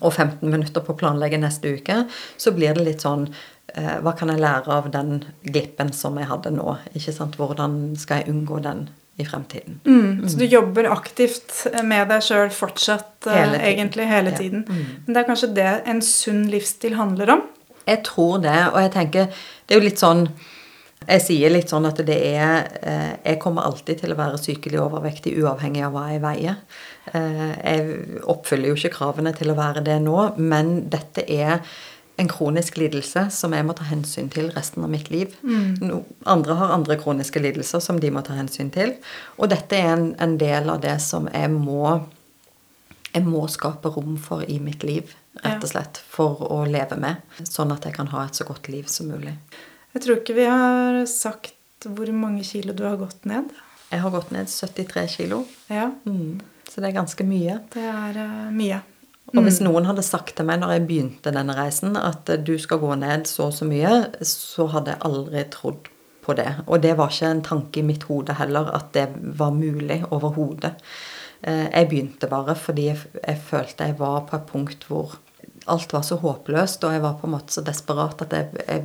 og 0.00 0.12
15 0.12 0.42
minutter 0.50 0.84
på 0.84 0.92
å 0.92 0.98
planlegge 0.98 1.40
neste 1.40 1.72
uke, 1.78 2.02
så 2.36 2.52
blir 2.56 2.76
det 2.76 2.84
litt 2.84 3.04
sånn 3.04 3.26
eh, 3.28 3.96
hva 4.04 4.12
kan 4.18 4.32
jeg 4.32 4.42
lære 4.42 4.74
av 4.74 4.90
den 4.92 5.22
glippen 5.46 5.92
som 5.96 6.18
jeg 6.20 6.28
hadde 6.28 6.52
nå? 6.54 6.76
ikke 6.92 7.14
sant, 7.14 7.38
Hvordan 7.40 7.96
skal 8.00 8.22
jeg 8.22 8.34
unngå 8.34 8.60
den 8.66 8.88
i 9.18 9.24
fremtiden. 9.26 9.80
Mm, 9.84 10.28
så 10.28 10.38
du 10.38 10.44
jobber 10.46 10.86
aktivt 10.92 11.50
med 11.82 12.06
deg 12.10 12.22
sjøl 12.22 12.52
fortsatt, 12.54 13.26
eh, 13.26 13.34
hele 13.34 13.58
egentlig 13.66 14.06
hele 14.06 14.30
tiden. 14.36 14.62
Mm. 14.68 14.84
Men 15.06 15.14
det 15.14 15.22
er 15.22 15.26
kanskje 15.26 15.54
det 15.56 15.72
en 15.90 16.02
sunn 16.06 16.44
livsstil 16.52 16.94
handler 16.94 17.34
om? 17.34 17.42
Jeg 17.88 18.04
tror 18.06 18.38
det, 18.44 18.60
og 18.68 18.78
jeg 18.82 18.92
tenker 18.92 19.26
Det 19.32 19.74
er 19.74 19.80
jo 19.80 19.86
litt 19.86 20.00
sånn 20.00 20.26
Jeg 21.08 21.22
sier 21.24 21.50
litt 21.50 21.70
sånn 21.72 21.86
at 21.88 22.02
det 22.04 22.18
er 22.34 22.66
eh, 22.82 23.14
Jeg 23.24 23.40
kommer 23.40 23.64
alltid 23.64 24.02
til 24.02 24.12
å 24.12 24.18
være 24.18 24.38
sykelig 24.38 24.82
overvektig 24.82 25.34
uavhengig 25.40 25.86
av 25.86 25.96
hva 25.96 26.06
jeg 26.12 26.22
veier. 26.22 26.58
Eh, 27.12 27.52
jeg 27.58 28.22
oppfyller 28.28 28.70
jo 28.70 28.78
ikke 28.78 28.94
kravene 29.00 29.32
til 29.34 29.50
å 29.50 29.58
være 29.58 29.82
det 29.86 29.98
nå, 30.04 30.18
men 30.36 30.90
dette 30.92 31.24
er 31.26 31.64
en 32.18 32.28
kronisk 32.28 32.76
lidelse 32.80 33.28
som 33.30 33.54
jeg 33.54 33.64
må 33.66 33.74
ta 33.78 33.84
hensyn 33.86 34.26
til 34.32 34.50
resten 34.56 34.82
av 34.82 34.90
mitt 34.90 35.06
liv. 35.12 35.36
Mm. 35.46 36.02
Andre 36.26 36.56
har 36.58 36.74
andre 36.74 36.96
kroniske 36.98 37.38
lidelser 37.42 37.82
som 37.84 38.00
de 38.02 38.10
må 38.10 38.24
ta 38.26 38.34
hensyn 38.34 38.72
til. 38.74 38.96
Og 39.38 39.52
dette 39.52 39.78
er 39.78 39.92
en, 39.92 40.08
en 40.18 40.34
del 40.40 40.66
av 40.72 40.82
det 40.82 40.96
som 41.04 41.28
jeg 41.30 41.52
må, 41.54 41.94
jeg 43.12 43.22
må 43.22 43.44
skape 43.46 43.94
rom 43.94 44.18
for 44.18 44.42
i 44.42 44.58
mitt 44.62 44.82
liv, 44.86 45.14
rett 45.44 45.62
og 45.62 45.70
slett. 45.70 46.02
For 46.10 46.42
å 46.50 46.64
leve 46.66 46.98
med. 46.98 47.22
Sånn 47.46 47.70
at 47.74 47.86
jeg 47.86 47.94
kan 48.00 48.10
ha 48.10 48.26
et 48.26 48.38
så 48.40 48.48
godt 48.48 48.66
liv 48.72 48.90
som 48.90 49.12
mulig. 49.14 49.36
Jeg 49.94 50.04
tror 50.04 50.18
ikke 50.18 50.38
vi 50.40 50.50
har 50.50 51.00
sagt 51.10 51.54
hvor 51.86 52.10
mange 52.10 52.42
kilo 52.42 52.74
du 52.74 52.82
har 52.88 52.98
gått 52.98 53.30
ned. 53.30 53.54
Jeg 53.92 54.02
har 54.02 54.12
gått 54.12 54.34
ned 54.34 54.50
73 54.50 55.06
kilo. 55.14 55.44
Ja. 55.70 55.92
Mm. 56.02 56.42
Så 56.68 56.82
det 56.82 56.90
er 56.90 56.98
ganske 56.98 57.24
mye. 57.24 57.60
Det 57.72 57.86
er 57.88 58.18
uh, 58.18 58.48
mye. 58.52 58.82
Og 59.34 59.44
hvis 59.44 59.60
mm. 59.60 59.68
noen 59.68 59.88
hadde 59.90 60.04
sagt 60.06 60.36
til 60.38 60.48
meg 60.48 60.62
når 60.62 60.74
jeg 60.74 60.86
begynte 60.88 61.32
denne 61.34 61.56
reisen, 61.56 61.98
at 62.00 62.30
du 62.46 62.54
skal 62.60 62.80
gå 62.80 62.94
ned 63.00 63.28
så 63.28 63.50
og 63.50 63.54
så 63.58 63.68
mye, 63.68 63.94
så 64.24 64.68
hadde 64.72 64.94
jeg 64.94 65.04
aldri 65.08 65.44
trodd 65.52 65.90
på 66.24 66.36
det. 66.38 66.48
Og 66.66 66.82
det 66.84 66.94
var 66.98 67.12
ikke 67.12 67.30
en 67.34 67.44
tanke 67.44 67.80
i 67.80 67.86
mitt 67.86 68.08
hode 68.08 68.36
heller 68.40 68.72
at 68.76 68.92
det 68.96 69.08
var 69.38 69.54
mulig 69.56 70.02
overhodet. 70.08 70.74
Eh, 71.42 71.66
jeg 71.68 71.88
begynte 71.90 72.30
bare 72.30 72.56
fordi 72.58 72.90
jeg, 72.90 73.38
følte 73.48 73.88
jeg 73.88 73.98
var 74.00 74.24
på 74.28 74.36
et 74.38 74.48
punkt 74.48 74.88
hvor 74.88 75.18
alt 75.68 75.92
var 75.92 76.04
så 76.06 76.16
håpløst, 76.16 76.84
og 76.84 76.94
jeg 76.94 77.02
var 77.04 77.18
på 77.20 77.28
en 77.28 77.34
måte 77.34 77.52
så 77.52 77.62
desperat 77.64 78.22
at 78.24 78.32
jeg, 78.32 78.62
jeg, 78.64 78.84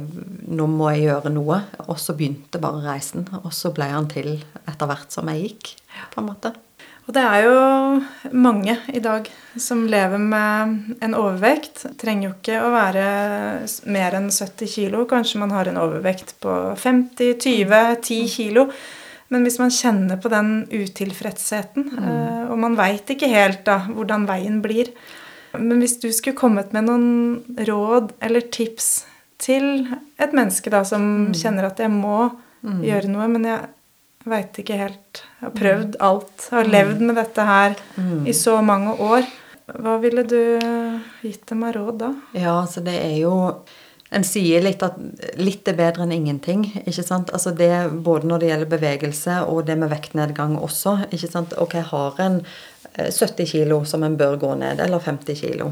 nå 0.51 0.67
må 0.67 0.89
jeg 0.91 1.07
gjøre 1.07 1.31
noe. 1.31 1.61
Og 1.87 1.95
så 2.01 2.15
begynte 2.17 2.61
bare 2.63 2.83
reisen, 2.83 3.27
og 3.39 3.53
så 3.55 3.71
ble 3.75 3.87
han 3.91 4.09
til 4.11 4.35
etter 4.67 4.89
hvert 4.89 5.15
som 5.15 5.31
jeg 5.31 5.47
gikk. 5.47 5.73
på 6.11 6.21
en 6.21 6.27
måte. 6.27 6.51
Og 7.03 7.11
det 7.15 7.23
er 7.27 7.43
jo 7.43 7.55
mange 8.31 8.77
i 8.95 9.01
dag 9.03 9.27
som 9.59 9.83
lever 9.91 10.21
med 10.21 10.99
en 11.03 11.15
overvekt. 11.19 11.83
Trenger 11.99 12.29
jo 12.29 12.33
ikke 12.37 12.61
å 12.63 12.71
være 12.71 13.07
mer 13.91 14.15
enn 14.17 14.29
70 14.31 14.71
kilo. 14.71 15.03
Kanskje 15.09 15.41
man 15.41 15.51
har 15.51 15.67
en 15.67 15.81
overvekt 15.81 16.37
på 16.43 16.53
50, 16.79 17.35
20, 17.43 17.81
10 18.07 18.29
kilo. 18.31 18.69
Men 19.33 19.43
hvis 19.43 19.59
man 19.59 19.73
kjenner 19.73 20.19
på 20.21 20.31
den 20.31 20.53
utilfredsheten, 20.71 21.89
mm. 21.91 22.49
og 22.53 22.57
man 22.61 22.77
veit 22.79 23.09
ikke 23.09 23.31
helt 23.31 23.63
da 23.67 23.81
hvordan 23.89 24.27
veien 24.29 24.61
blir 24.61 24.91
Men 25.53 25.81
hvis 25.81 25.99
du 26.01 26.07
skulle 26.13 26.37
kommet 26.37 26.71
med 26.73 26.87
noen 26.87 27.65
råd 27.67 28.15
eller 28.25 28.47
tips 28.53 29.05
til 29.43 29.87
et 30.17 30.33
menneske 30.33 30.71
da 30.73 30.81
som 30.87 31.03
mm. 31.27 31.33
kjenner 31.37 31.67
at 31.67 31.81
jeg 31.81 31.91
må 31.93 32.31
mm. 32.63 32.79
gjøre 32.87 33.11
noe, 33.11 33.27
men 33.29 33.45
jeg 33.49 33.67
veit 34.29 34.59
ikke 34.59 34.79
helt. 34.79 35.23
Jeg 35.39 35.45
har 35.47 35.55
prøvd 35.57 35.95
alt. 36.03 36.33
Jeg 36.49 36.57
har 36.57 36.69
levd 36.71 37.05
med 37.07 37.17
dette 37.19 37.47
her 37.47 37.77
mm. 37.95 38.27
i 38.29 38.35
så 38.37 38.59
mange 38.65 38.95
år. 39.03 39.25
Hva 39.73 39.95
ville 40.03 40.25
du 40.27 40.39
gitt 41.23 41.47
dem 41.49 41.63
av 41.63 41.73
råd 41.77 41.97
da? 42.01 42.11
Ja, 42.35 42.59
altså 42.61 42.83
det 42.83 42.97
er 42.99 43.17
jo 43.21 43.33
En 44.13 44.21
sier 44.21 44.61
litt 44.61 44.83
at 44.85 44.93
litt 45.41 45.65
er 45.65 45.73
bedre 45.73 46.03
enn 46.05 46.11
ingenting. 46.13 46.67
ikke 46.83 47.01
sant? 47.01 47.31
Altså 47.33 47.49
det 47.57 47.71
Både 48.05 48.27
når 48.29 48.43
det 48.43 48.49
gjelder 48.51 48.69
bevegelse 48.69 49.37
og 49.49 49.63
det 49.65 49.77
med 49.81 49.89
vektnedgang 49.89 50.53
også. 50.59 51.07
ikke 51.09 51.31
sant? 51.31 51.55
Ok, 51.57 51.79
har 51.89 52.21
en 52.21 52.43
70 52.93 53.41
eh, 53.41 53.47
kilo 53.49 53.79
som 53.89 54.03
en 54.05 54.17
bør 54.17 54.37
gå 54.37 54.51
ned, 54.59 54.83
eller 54.85 55.01
50 55.01 55.39
kilo. 55.39 55.71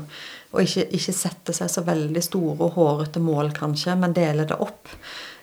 Og 0.52 0.64
ikke, 0.64 0.88
ikke 0.90 1.14
sette 1.14 1.54
seg 1.54 1.70
så 1.70 1.84
veldig 1.86 2.24
store 2.26 2.58
og 2.66 2.80
hårete 2.80 3.22
mål, 3.22 3.54
kanskje, 3.54 3.94
men 4.00 4.18
dele 4.18 4.48
det 4.50 4.58
opp. 4.58 4.90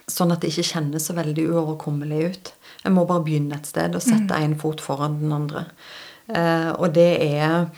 Sånn 0.09 0.33
at 0.35 0.43
det 0.43 0.51
ikke 0.51 0.73
kjennes 0.73 1.07
så 1.07 1.15
veldig 1.15 1.47
uoverkommelig 1.53 2.25
ut. 2.27 2.53
Jeg 2.85 2.95
må 2.95 3.05
bare 3.09 3.25
begynne 3.27 3.59
et 3.59 3.69
sted 3.69 3.97
og 3.97 4.05
sette 4.05 4.39
én 4.39 4.55
mm. 4.55 4.61
fot 4.63 4.83
foran 4.83 5.19
den 5.23 5.35
andre. 5.35 5.67
Eh, 6.29 6.71
og 6.77 6.93
det 6.97 7.11
er 7.25 7.69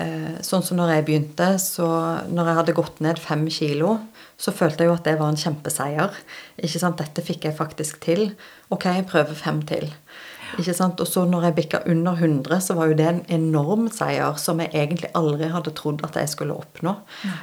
eh, 0.00 0.36
sånn 0.44 0.64
som 0.64 0.78
når 0.78 0.94
jeg 0.94 1.06
begynte, 1.08 1.48
så 1.62 1.88
når 2.30 2.50
jeg 2.50 2.58
hadde 2.60 2.76
gått 2.78 3.00
ned 3.04 3.20
fem 3.20 3.46
kilo, 3.52 3.96
så 4.40 4.54
følte 4.56 4.84
jeg 4.84 4.90
jo 4.92 4.96
at 4.96 5.06
det 5.08 5.16
var 5.20 5.32
en 5.32 5.40
kjempeseier. 5.40 6.20
Ikke 6.60 6.82
sant? 6.82 7.00
Dette 7.00 7.24
fikk 7.24 7.48
jeg 7.48 7.58
faktisk 7.58 8.00
til. 8.04 8.30
Ok, 8.72 8.86
jeg 8.88 9.08
prøver 9.10 9.36
fem 9.36 9.60
til. 9.68 9.90
Ikke 10.58 10.74
sant? 10.74 11.00
Og 11.02 11.08
så 11.08 11.22
når 11.28 11.48
jeg 11.48 11.56
bikka 11.60 11.82
under 11.90 12.18
100, 12.18 12.60
så 12.64 12.74
var 12.78 12.90
jo 12.90 12.96
det 12.98 13.06
en 13.06 13.20
enorm 13.36 13.86
seier 13.94 14.38
som 14.40 14.62
jeg 14.62 14.72
egentlig 14.74 15.12
aldri 15.18 15.50
hadde 15.52 15.74
trodd 15.78 16.02
at 16.06 16.18
jeg 16.18 16.32
skulle 16.32 16.56
oppnå. 16.58 16.96
Mm. 17.22 17.36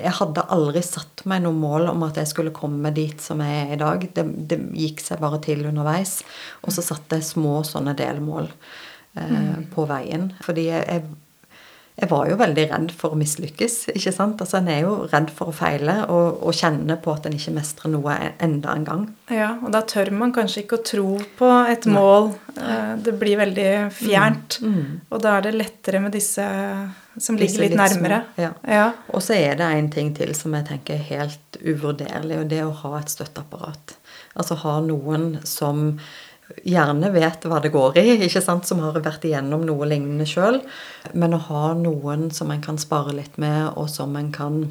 Jeg 0.00 0.14
hadde 0.18 0.46
aldri 0.56 0.82
satt 0.86 1.22
meg 1.28 1.44
noe 1.44 1.56
mål 1.56 1.90
om 1.92 2.06
at 2.08 2.18
jeg 2.20 2.30
skulle 2.32 2.54
komme 2.56 2.92
dit 2.96 3.22
som 3.22 3.42
jeg 3.44 3.62
er 3.62 3.76
i 3.76 3.80
dag. 3.82 4.08
Det, 4.16 4.26
det 4.50 4.60
gikk 4.76 5.04
seg 5.04 5.22
bare 5.22 5.40
til 5.44 5.66
underveis. 5.68 6.18
Og 6.64 6.74
så 6.74 6.84
satte 6.84 7.20
jeg 7.20 7.28
små 7.28 7.60
sånne 7.66 7.94
delmål 7.98 8.50
eh, 8.50 9.36
mm. 9.36 9.68
på 9.74 9.86
veien. 9.90 10.30
Fordi 10.46 10.68
jeg, 10.70 10.86
jeg 10.90 11.06
jeg 11.96 12.10
var 12.10 12.26
jo 12.28 12.36
veldig 12.36 12.64
redd 12.68 12.90
for 12.92 13.14
å 13.14 13.16
mislykkes. 13.16 13.76
ikke 13.94 14.12
sant? 14.12 14.42
Altså 14.44 14.58
En 14.58 14.66
er 14.68 14.82
jo 14.82 14.96
redd 15.08 15.30
for 15.32 15.48
å 15.48 15.54
feile 15.56 15.94
og, 16.12 16.42
og 16.44 16.56
kjenne 16.56 16.98
på 17.00 17.14
at 17.16 17.24
en 17.28 17.36
ikke 17.38 17.54
mestrer 17.56 17.92
noe 17.94 18.16
enda 18.44 18.74
en 18.76 18.84
gang. 18.84 19.06
Ja, 19.32 19.54
og 19.62 19.72
da 19.72 19.80
tør 19.88 20.12
man 20.12 20.34
kanskje 20.36 20.66
ikke 20.66 20.76
å 20.76 20.84
tro 20.84 21.14
på 21.38 21.48
et 21.72 21.88
mål. 21.88 22.34
Eh, 22.52 22.92
det 23.00 23.16
blir 23.16 23.40
veldig 23.40 23.70
fjernt. 23.96 24.58
Mm. 24.60 24.76
Mm. 24.76 24.92
Og 25.08 25.24
da 25.24 25.38
er 25.38 25.48
det 25.48 25.56
lettere 25.56 26.04
med 26.04 26.12
disse 26.18 26.44
som 27.16 27.40
ligger 27.40 27.64
litt, 27.64 27.72
litt 27.72 27.80
nærmere. 27.80 28.20
Ja. 28.44 28.52
ja. 28.68 28.86
Og 29.16 29.24
så 29.24 29.38
er 29.38 29.56
det 29.56 29.72
en 29.78 29.88
ting 29.92 30.12
til 30.16 30.36
som 30.36 30.52
jeg 30.58 30.68
tenker 30.68 30.98
er 30.98 31.08
helt 31.14 31.60
uvurderlig, 31.62 32.42
og 32.42 32.50
det 32.52 32.60
er 32.60 32.68
å 32.68 32.76
ha 32.82 32.98
et 33.00 33.12
støtteapparat. 33.12 33.96
Altså 34.36 34.60
ha 34.60 34.78
noen 34.84 35.38
som 35.48 35.94
gjerne 36.66 37.10
vet 37.14 37.44
hva 37.48 37.60
det 37.62 37.72
går 37.74 37.98
i, 38.00 38.06
ikke 38.26 38.42
sant, 38.42 38.66
som 38.68 38.82
har 38.84 38.96
vært 38.98 39.24
igjennom 39.26 39.64
noe 39.66 39.88
lignende 39.88 40.26
sjøl. 40.28 40.60
Men 41.14 41.34
å 41.34 41.42
ha 41.48 41.68
noen 41.78 42.30
som 42.34 42.52
en 42.54 42.62
kan 42.64 42.78
spare 42.78 43.14
litt 43.16 43.38
med, 43.42 43.72
og 43.74 43.90
som 43.90 44.14
en 44.18 44.32
kan 44.34 44.64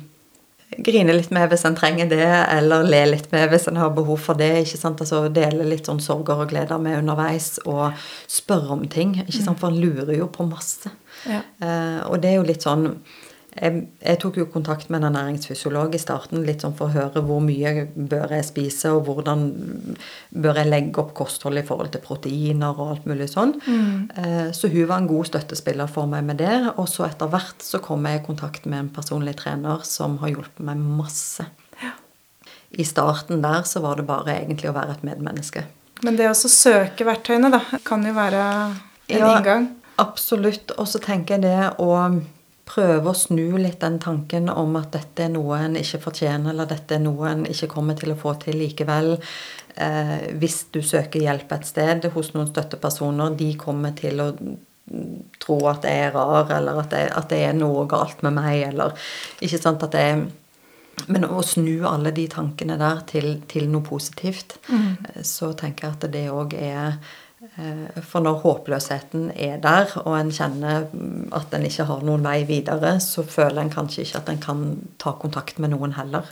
grine 0.78 1.14
litt 1.14 1.32
med 1.36 1.50
hvis 1.52 1.66
en 1.68 1.76
trenger 1.78 2.10
det, 2.10 2.26
eller 2.26 2.88
le 2.88 3.02
litt 3.12 3.28
med 3.32 3.48
hvis 3.52 3.68
en 3.70 3.80
har 3.80 3.94
behov 3.96 4.20
for 4.24 4.40
det. 4.40 4.52
ikke 4.64 4.80
sant, 4.80 5.04
altså 5.04 5.26
Dele 5.34 5.68
litt 5.68 5.88
sånn 5.88 6.02
sorger 6.04 6.42
og 6.44 6.52
gleder 6.52 6.82
med 6.82 7.00
underveis, 7.04 7.56
og 7.66 7.94
spørre 8.28 8.74
om 8.80 8.88
ting. 8.92 9.16
ikke 9.26 9.44
sant, 9.44 9.60
For 9.62 9.72
en 9.72 9.80
lurer 9.80 10.16
jo 10.18 10.28
på 10.32 10.48
masse. 10.48 10.92
Ja. 11.30 11.42
Eh, 11.60 12.02
og 12.10 12.20
det 12.24 12.34
er 12.34 12.40
jo 12.40 12.50
litt 12.50 12.66
sånn 12.66 12.90
jeg, 13.56 13.86
jeg, 14.04 14.20
tok 14.20 14.38
jo 14.42 14.46
kontakt 14.52 14.90
med 14.92 15.00
en 15.00 15.14
ernæringsfysiolog 15.14 15.94
i 15.96 16.00
starten 16.02 16.44
litt 16.44 16.66
sånn 16.66 16.74
for 16.76 16.90
å 16.90 16.96
høre 16.96 17.22
hvor 17.24 17.40
mye 17.44 17.86
bør 17.96 18.34
jeg 18.36 18.48
spise, 18.50 18.92
og 18.92 19.08
hvordan 19.08 19.46
bør 20.36 20.60
jeg 20.60 20.72
legge 20.74 21.00
opp 21.00 21.14
kostholdet 21.16 21.64
i 21.64 21.70
forhold 21.70 21.94
til 21.94 22.04
proteiner 22.04 22.76
og 22.76 22.92
alt 22.98 23.08
mulig 23.08 23.30
sånn. 23.32 23.56
Mm. 23.64 23.94
Eh, 24.12 24.50
så 24.52 24.68
hun 24.74 24.90
var 24.90 25.00
en 25.00 25.08
god 25.08 25.32
støttespiller 25.32 25.92
for 25.92 26.12
meg 26.12 26.28
med 26.28 26.42
det. 26.44 26.58
Og 26.76 26.90
så 26.92 27.08
etter 27.08 27.32
hvert 27.32 27.64
så 27.64 27.80
kom 27.84 28.04
jeg 28.10 28.20
i 28.20 28.26
kontakt 28.28 28.68
med 28.68 28.82
en 28.82 28.92
personlig 29.00 29.38
trener 29.40 29.88
som 29.88 30.20
har 30.24 30.36
hjulpet 30.36 30.60
meg 30.68 30.84
masse. 31.00 31.48
Ja. 31.80 31.96
I 32.76 32.84
starten 32.84 33.40
der 33.46 33.64
så 33.64 33.80
var 33.86 34.02
det 34.02 34.10
bare 34.12 34.36
egentlig 34.36 34.74
å 34.74 34.76
være 34.76 34.98
et 34.98 35.08
medmenneske. 35.08 35.64
Men 36.04 36.20
det 36.20 36.28
å 36.28 36.36
søke 36.36 37.08
verktøyene, 37.08 37.56
da, 37.56 37.64
kan 37.88 38.04
jo 38.04 38.12
være 38.18 38.46
en 38.52 39.16
ja, 39.16 39.36
inngang? 39.38 39.72
Absolutt. 40.02 40.76
Og 40.76 40.90
så 40.92 41.00
tenker 41.00 41.38
jeg 41.38 41.48
det 41.48 41.70
å 41.80 41.94
prøve 42.66 43.12
å 43.12 43.18
snu 43.18 43.58
litt 43.62 43.80
den 43.84 44.00
tanken 44.02 44.50
om 44.50 44.76
at 44.80 44.96
dette 44.96 45.28
er 45.28 45.34
noe 45.34 45.60
en 45.68 45.78
ikke 45.80 46.02
fortjener, 46.08 46.52
eller 46.52 46.70
dette 46.70 46.98
er 46.98 47.04
noe 47.04 47.30
en 47.30 47.44
ikke 47.50 47.70
kommer 47.76 47.98
til 48.00 48.14
å 48.14 48.20
få 48.20 48.36
til 48.42 48.58
likevel. 48.60 49.16
Eh, 49.76 50.16
hvis 50.42 50.64
du 50.74 50.82
søker 50.86 51.22
hjelp 51.22 51.52
et 51.54 51.68
sted 51.70 52.08
hos 52.16 52.34
noen 52.34 52.50
støttepersoner, 52.50 53.36
de 53.38 53.52
kommer 53.62 53.94
til 53.98 54.24
å 54.24 54.32
tro 55.42 55.60
at 55.70 55.86
jeg 55.86 56.08
er 56.08 56.14
rar, 56.14 56.50
eller 56.58 56.82
at 56.84 56.92
det, 56.94 57.06
at 57.18 57.30
det 57.34 57.44
er 57.48 57.56
noe 57.58 57.86
galt 57.90 58.22
med 58.26 58.36
meg, 58.38 58.68
eller 58.72 58.98
ikke 59.46 59.62
sant 59.62 59.86
at 59.86 59.98
jeg 59.98 60.26
men 61.12 61.26
å 61.28 61.42
snu 61.44 61.84
alle 61.90 62.14
de 62.16 62.24
tankene 62.32 62.78
der 62.80 63.02
til, 63.10 63.42
til 63.52 63.66
noe 63.68 63.84
positivt, 63.84 64.56
mm. 64.72 65.24
så 65.28 65.50
tenker 65.60 65.90
jeg 65.90 65.98
at 65.98 66.06
det 66.14 66.22
òg 66.32 66.56
er 66.56 66.96
Eh, 66.96 67.25
for 67.56 68.24
når 68.24 68.42
håpløsheten 68.42 69.30
er 69.32 69.60
der, 69.64 69.88
og 70.04 70.18
en 70.18 70.32
kjenner 70.36 70.90
at 71.36 71.54
en 71.56 71.68
ikke 71.68 71.86
har 71.88 72.04
noen 72.04 72.26
vei 72.26 72.42
videre, 72.50 72.98
så 73.00 73.24
føler 73.24 73.62
en 73.62 73.72
kanskje 73.72 74.04
ikke 74.04 74.20
at 74.20 74.32
en 74.34 74.42
kan 74.44 74.64
ta 75.00 75.16
kontakt 75.22 75.62
med 75.64 75.72
noen 75.72 75.96
heller. 75.96 76.28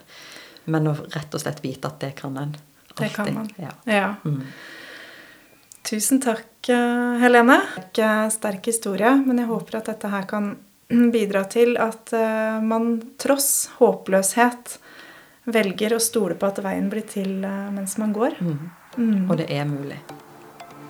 Men 0.66 0.90
å 0.92 0.96
rett 1.16 1.36
og 1.36 1.44
slett 1.44 1.62
vite 1.64 1.88
at 1.88 2.02
det 2.04 2.14
kan 2.20 2.36
en. 2.40 2.56
Alltid. 2.56 3.00
Det 3.00 3.10
kan 3.16 3.32
man. 3.36 3.48
Ja. 3.56 3.72
ja. 3.88 4.10
Mm. 4.26 4.44
Tusen 5.84 6.22
takk, 6.24 6.70
eh, 6.72 7.26
Ikke 7.80 8.10
Sterk 8.32 8.68
historie, 8.68 9.16
men 9.26 9.40
jeg 9.40 9.48
håper 9.48 9.80
at 9.80 9.92
dette 9.92 10.12
her 10.12 10.28
kan 10.28 10.58
bidra 11.16 11.46
til 11.52 11.78
at 11.80 12.14
eh, 12.16 12.60
man 12.64 12.98
tross 13.20 13.70
håpløshet 13.80 14.78
velger 15.44 15.96
å 15.96 16.04
stole 16.04 16.36
på 16.40 16.48
at 16.48 16.60
veien 16.64 16.88
blir 16.92 17.04
til 17.08 17.42
mens 17.44 17.98
man 18.00 18.14
går. 18.16 18.38
Mm. 18.40 18.70
Mm. 18.96 19.24
Og 19.28 19.36
det 19.40 19.50
er 19.52 19.66
mulig. 19.68 19.98